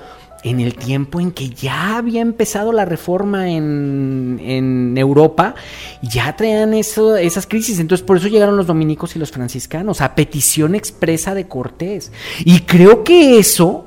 [0.44, 5.54] en el tiempo en que ya había empezado la reforma en, Europa,
[6.02, 7.78] ya traían esas crisis.
[7.78, 12.12] Entonces, por eso llegaron los dominicos y los franciscanos, a petición expresa de Cortés.
[12.40, 13.86] Y creo que eso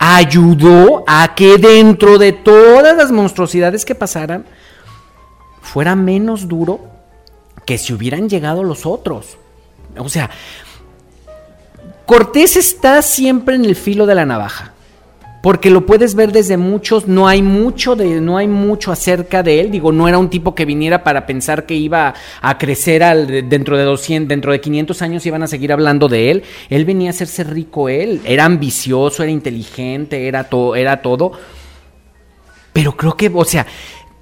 [0.00, 4.44] ayudó a que dentro de todas las monstruosidades que pasaran,
[5.62, 6.80] fuera menos duro
[7.64, 9.38] que si hubieran llegado los otros.
[9.96, 10.30] O sea,
[12.04, 14.73] Cortés está siempre en el filo de la navaja.
[15.44, 19.60] Porque lo puedes ver desde muchos, no hay mucho de, no hay mucho acerca de
[19.60, 19.70] él.
[19.70, 23.76] Digo, no era un tipo que viniera para pensar que iba a crecer al, dentro
[23.76, 26.44] de 200, dentro de 500 años iban a seguir hablando de él.
[26.70, 31.32] Él venía a hacerse rico él, era ambicioso, era inteligente, era era todo.
[32.72, 33.66] Pero creo que, o sea,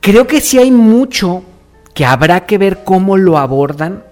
[0.00, 1.44] creo que sí hay mucho
[1.94, 4.02] que habrá que ver cómo lo abordan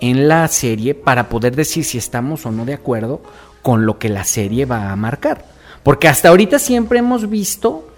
[0.00, 3.22] en la serie para poder decir si estamos o no de acuerdo
[3.62, 5.56] con lo que la serie va a marcar.
[5.88, 7.88] Porque hasta ahorita siempre hemos visto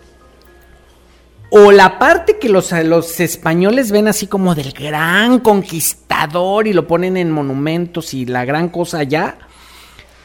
[1.51, 2.71] o la parte que los,
[3.19, 8.69] españoles ven así como del gran conquistador y lo ponen en monumentos y la gran
[8.69, 9.39] cosa allá,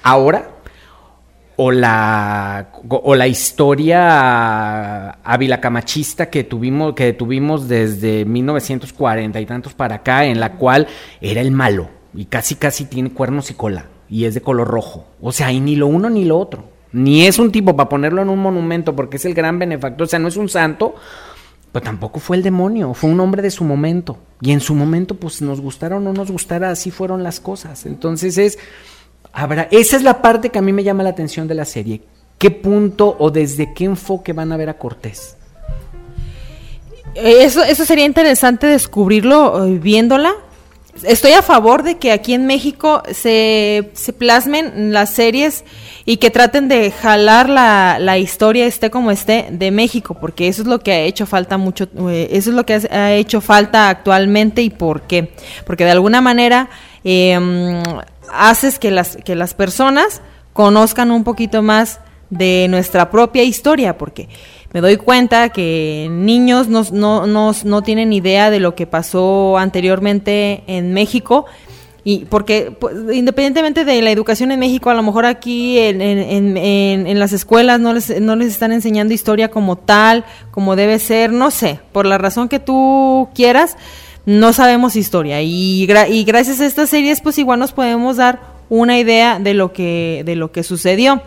[0.04, 0.52] ahora,
[1.56, 9.74] o la, o la historia ávila camachista que tuvimos, que tuvimos desde 1940 y tantos
[9.74, 10.86] para acá, en la cual
[11.20, 15.08] era el malo y casi casi tiene cuernos y cola y es de color rojo.
[15.20, 16.75] O sea, y ni lo uno ni lo otro.
[16.96, 20.08] Ni es un tipo para ponerlo en un monumento porque es el gran benefactor, o
[20.08, 20.96] sea, no es un santo,
[21.74, 24.18] pero tampoco fue el demonio, fue un hombre de su momento.
[24.40, 27.86] Y en su momento, pues nos gustara o no nos gustara, así fueron las cosas.
[27.86, 28.58] Entonces es,
[29.34, 32.02] habrá, esa es la parte que a mí me llama la atención de la serie.
[32.38, 35.36] ¿Qué punto o desde qué enfoque van a ver a Cortés?
[37.14, 40.34] Eso, eso sería interesante descubrirlo eh, viéndola.
[41.04, 45.66] Estoy a favor de que aquí en México se, se plasmen las series
[46.06, 50.62] y que traten de jalar la, la historia esté como esté de México, porque eso
[50.62, 53.90] es lo que ha hecho falta mucho, eh, eso es lo que ha, hecho falta
[53.90, 55.34] actualmente y por qué.
[55.66, 56.70] Porque de alguna manera
[57.04, 57.82] mm,
[58.32, 60.22] haces que las, que las personas
[60.54, 64.30] conozcan un poquito más de nuestra propia historia, porque
[64.74, 69.58] me doy cuenta que niños no, no, no, no tienen idea de lo que pasó
[69.58, 71.46] anteriormente en México.
[72.08, 76.56] Y porque pues, independientemente de la educación en México, a lo mejor aquí en, en,
[76.56, 81.00] en, en- las escuelas no les, no les están enseñando historia como tal, como debe
[81.00, 83.76] ser, no sé, por la razón que tú quieras,
[84.28, 85.42] no sabemos historia.
[85.42, 88.40] Y, gra- y gracias a estas series, pues igual nos podemos dar
[88.70, 91.24] una idea de lo que, de lo que sucedió.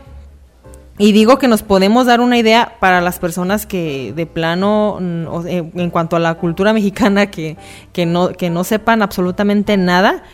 [1.00, 5.46] Y digo que nos podemos dar una idea para las personas que de plano, mm,
[5.78, 7.56] en cuanto a la cultura mexicana, que,
[7.92, 10.24] que, no, que no sepan absolutamente nada,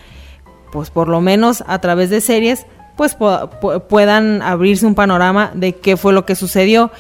[0.73, 5.51] pues por lo menos a través de series, pues pu- pu- puedan abrirse un panorama
[5.55, 6.91] de qué fue lo que sucedió.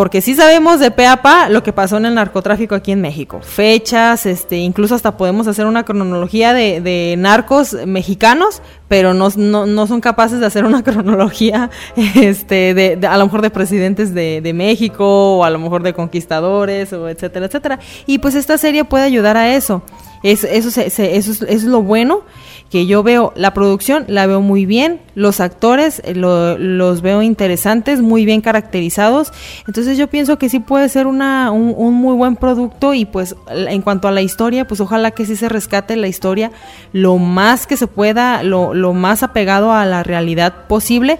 [0.00, 3.02] Porque sí sabemos de pe a pa lo que pasó en el narcotráfico aquí en
[3.02, 3.40] México.
[3.42, 9.66] Fechas, este, incluso hasta podemos hacer una cronología de, de narcos mexicanos, pero no, no,
[9.66, 11.68] no son capaces de hacer una cronología,
[12.14, 15.92] este, de, a lo mejor de presidentes de, de México, o a lo mejor de
[15.92, 17.78] conquistadores, o etcétera, etcétera.
[18.06, 19.82] Y pues esta serie puede ayudar a eso.
[20.22, 22.22] Es, eso, se- se- eso, es, eso es lo bueno
[22.70, 27.20] que yo veo la producción, la veo muy bien, los actores eh, lo- los veo
[27.20, 29.32] interesantes, muy bien caracterizados,
[29.66, 33.34] entonces yo pienso que sí puede ser una, un, un muy buen producto y pues
[33.48, 36.52] en cuanto a la historia, pues ojalá que sí se rescate la historia
[36.92, 41.18] lo más que se pueda, lo, lo más apegado a la realidad posible.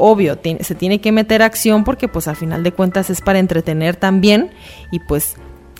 [0.00, 3.96] Obvio, se tiene que meter acción porque pues al final de cuentas es para entretener
[3.96, 4.50] también
[4.92, 5.34] y pues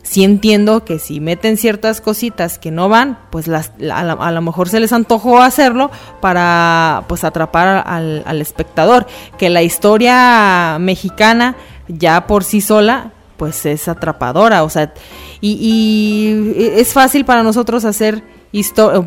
[0.08, 4.32] sí entiendo que si meten ciertas cositas que no van, pues las, a, la- a
[4.32, 5.90] lo mejor se les antojó hacerlo
[6.20, 9.06] para pues atrapar al, al espectador.
[9.38, 11.56] Que la historia mexicana
[11.88, 14.92] ya por sí sola pues es atrapadora, o sea,
[15.40, 18.22] y, y es fácil para nosotros hacer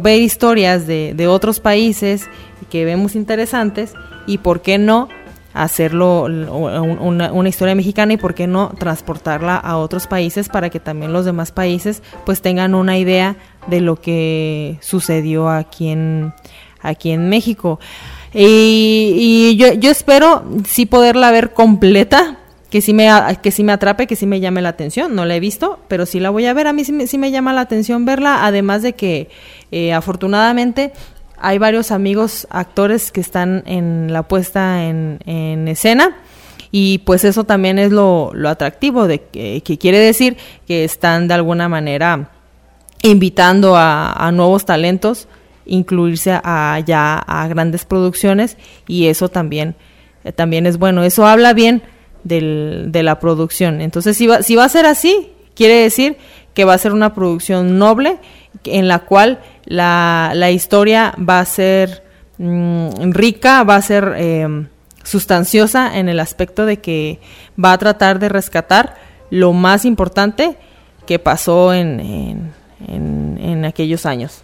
[0.02, 2.30] ver historias de, de otros países
[2.70, 3.93] que vemos interesantes
[4.28, 5.10] y por qué no
[5.54, 10.80] hacerlo una, una historia mexicana y por qué no transportarla a otros países para que
[10.80, 13.36] también los demás países pues tengan una idea
[13.68, 16.34] de lo que sucedió aquí en
[16.82, 17.80] aquí en México
[18.34, 22.38] y, yo, yo espero sí poderla ver completa
[22.70, 23.10] que sí me
[23.41, 25.14] que sí me atrape que sí me llame la atención.
[25.14, 26.68] No la he visto pero sí la voy a ver.
[26.68, 29.30] A mí sí me, sí me llama la atención verla además de que
[29.72, 30.93] eh, afortunadamente
[31.42, 36.18] hay varios amigos actores que están en la puesta en, en escena
[36.72, 40.38] y pues eso también es lo, lo atractivo de que, que quiere decir
[40.68, 42.30] que están de alguna manera
[43.04, 45.28] invitando a, a nuevos talentos
[45.66, 49.76] incluirse a ya a grandes producciones y eso también
[50.24, 51.04] eh, también es bueno.
[51.04, 51.82] Eso habla bien
[52.24, 53.80] del- de la producción.
[53.82, 56.18] Entonces si va, si va a ser así quiere decir
[56.54, 58.18] que va a ser una producción noble
[58.66, 62.03] en la cual la, la historia va a ser
[62.38, 64.68] mm, rica va a ser eh,
[65.03, 67.20] sustanciosa en el aspecto de que
[67.64, 68.95] va a tratar de rescatar
[69.30, 70.57] lo más importante
[71.07, 72.51] que pasó en, en,
[72.88, 74.43] en- en aquellos años.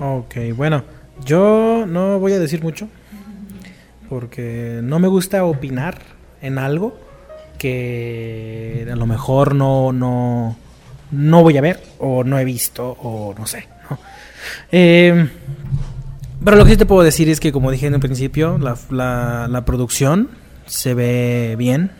[0.00, 0.84] Ok, bueno,
[1.24, 2.88] yo no voy a decir mucho
[4.08, 5.98] porque no me gusta opinar
[6.40, 6.96] en algo
[7.58, 10.56] que a lo mejor no, no,
[11.10, 13.66] no voy a ver o no he visto o no sé.
[14.72, 15.28] Eh,
[16.44, 18.76] pero lo que sí te puedo decir es que como dije en el principio, la,
[18.90, 20.30] la- la producción
[20.66, 21.90] se ve bien,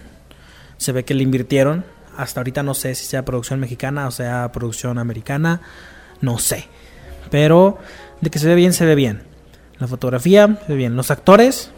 [0.77, 1.85] se ve que le invirtieron.
[2.17, 5.61] Hasta ahorita no sé si sea producción mexicana o sea producción americana,
[6.21, 6.67] no sé.
[7.31, 7.79] Pero
[8.21, 9.23] de que se ve bien, se ve bien.
[9.79, 10.97] La fotografía, se ve bien.
[10.97, 11.71] Los actores,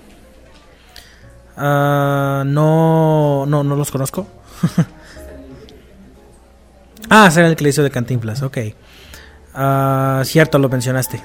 [1.57, 4.26] ah, no, no, no los conozco.
[7.11, 8.59] Ah, ese era el que le hizo de Cantinflas, ok.
[9.55, 11.21] Uh, cierto, lo mencionaste.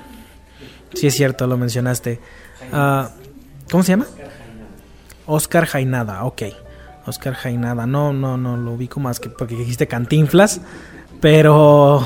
[0.96, 2.20] Sí, es cierto, lo mencionaste.
[3.70, 4.08] ¿Cómo se llama?
[5.28, 6.42] Oscar Jainada, ok.
[7.06, 10.62] Oscar Jainada, no, no, no, lo ubico más que porque dijiste Cantinflas,
[11.22, 12.04] pero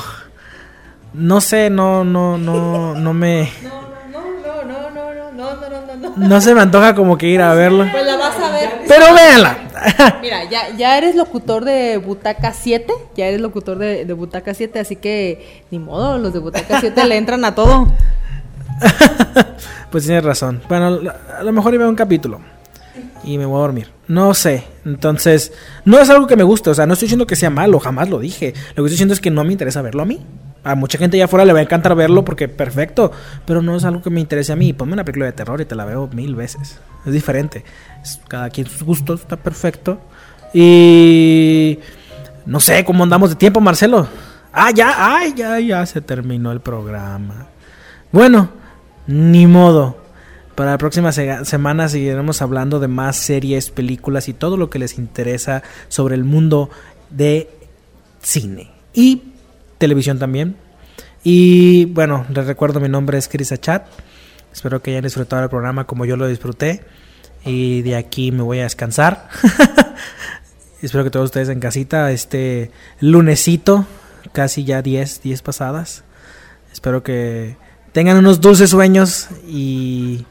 [1.14, 3.50] no sé, no, no, no, no me...
[3.64, 3.70] No
[4.12, 6.28] no, no, no, no, no, no.
[6.28, 7.88] No se me antoja como que ir a verlo.
[7.90, 8.70] Pues la vas a ver.
[8.88, 9.58] Pero véanla,
[10.22, 14.80] Mira, ya, ya eres locutor de Butaca 7, ya eres locutor de, de Butaca 7,
[14.80, 17.88] así que ni modo, los de Butaca 7 le entran a todo.
[19.92, 20.62] Pues tienes razón.
[20.70, 21.00] Bueno,
[21.36, 22.42] a lo mejor iba a un capítulo
[23.24, 23.88] y me voy a dormir.
[24.08, 24.64] No sé.
[24.86, 25.52] Entonces,
[25.86, 26.70] no es algo que me guste.
[26.70, 28.54] O sea, no estoy diciendo que sea malo, jamás lo dije.
[28.76, 30.20] Lo que estoy diciendo es que no me interesa verlo a mí.
[30.64, 33.12] A mucha gente allá afuera le va a encantar verlo porque perfecto.
[33.46, 34.74] Pero no es algo que me interese a mí.
[34.74, 36.80] Ponme una película de terror y te la veo mil veces.
[37.06, 37.64] Es diferente.
[38.28, 40.00] Cada quien sus gustos, está perfecto.
[40.54, 41.80] Y.
[42.46, 44.08] No sé cómo andamos de tiempo, Marcelo.
[44.52, 47.48] Ah, ya, ay, ya, ya se terminó el programa.
[48.12, 48.50] Bueno,
[49.08, 49.98] ni modo.
[50.56, 54.80] Para la próxima se- semana seguiremos hablando de más series, películas y todo lo que
[54.80, 56.70] les interesa sobre el mundo
[57.12, 57.50] de
[58.22, 59.22] cine y
[59.80, 60.56] televisión también.
[61.24, 63.88] Y bueno, les recuerdo mi nombre es Chris Achat.
[64.54, 66.84] Espero que hayan disfrutado el programa como yo lo disfruté.
[67.46, 69.28] Y de aquí me voy a descansar.
[70.82, 72.72] Espero que todos ustedes en casita este
[73.02, 73.86] lunesito,
[74.32, 76.04] casi ya 10, 10 pasadas.
[76.72, 77.58] Espero que
[77.92, 80.26] tengan unos dulces sueños y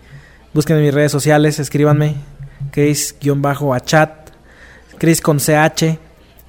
[0.54, 2.14] busquen en mis redes sociales, escríbanme,
[2.72, 4.30] Chris-achat,
[4.98, 5.82] Chris con CH,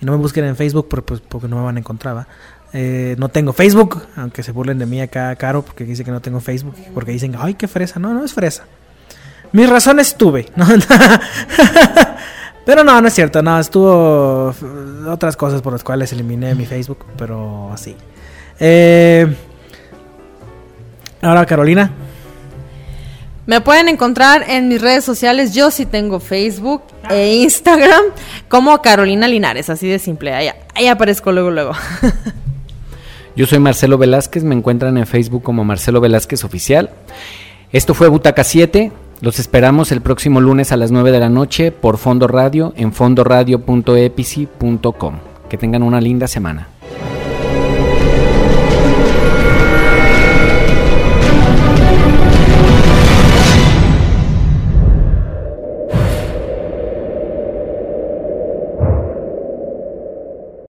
[0.01, 2.15] y no me busquen en Facebook por- pues, porque no me van a encontrar.
[2.15, 2.27] ¿va?
[2.71, 6.21] Eh, no tengo Facebook, aunque se burlen de mí acá, Caro, porque dice que no
[6.21, 7.99] tengo Facebook, porque dicen, ay, qué fresa.
[7.99, 8.65] No, no es fresa.
[9.51, 10.65] Mis razones tuve, ¿no?
[12.65, 14.53] pero no, no es cierto, no, estuvo
[15.07, 17.95] otras cosas por las cuales eliminé mi Facebook, pero así.
[18.59, 19.27] Eh,
[21.21, 21.91] ahora, Carolina.
[23.47, 28.03] Me pueden encontrar en mis redes sociales, yo sí tengo Facebook e Instagram,
[28.47, 31.71] como Carolina Linares, así de simple, ahí, ahí aparezco luego, luego.
[33.39, 36.89] Yo soy Marcelo Velázquez, me encuentran en Facebook como Marcelo Velázquez Oficial.
[37.71, 38.91] Esto fue Butaca 7.
[39.21, 42.91] Los esperamos el próximo lunes a las 9 de la noche por Fondo Radio en
[42.91, 45.19] fondoradio.epici.com.
[45.47, 46.67] Que tengan una linda semana.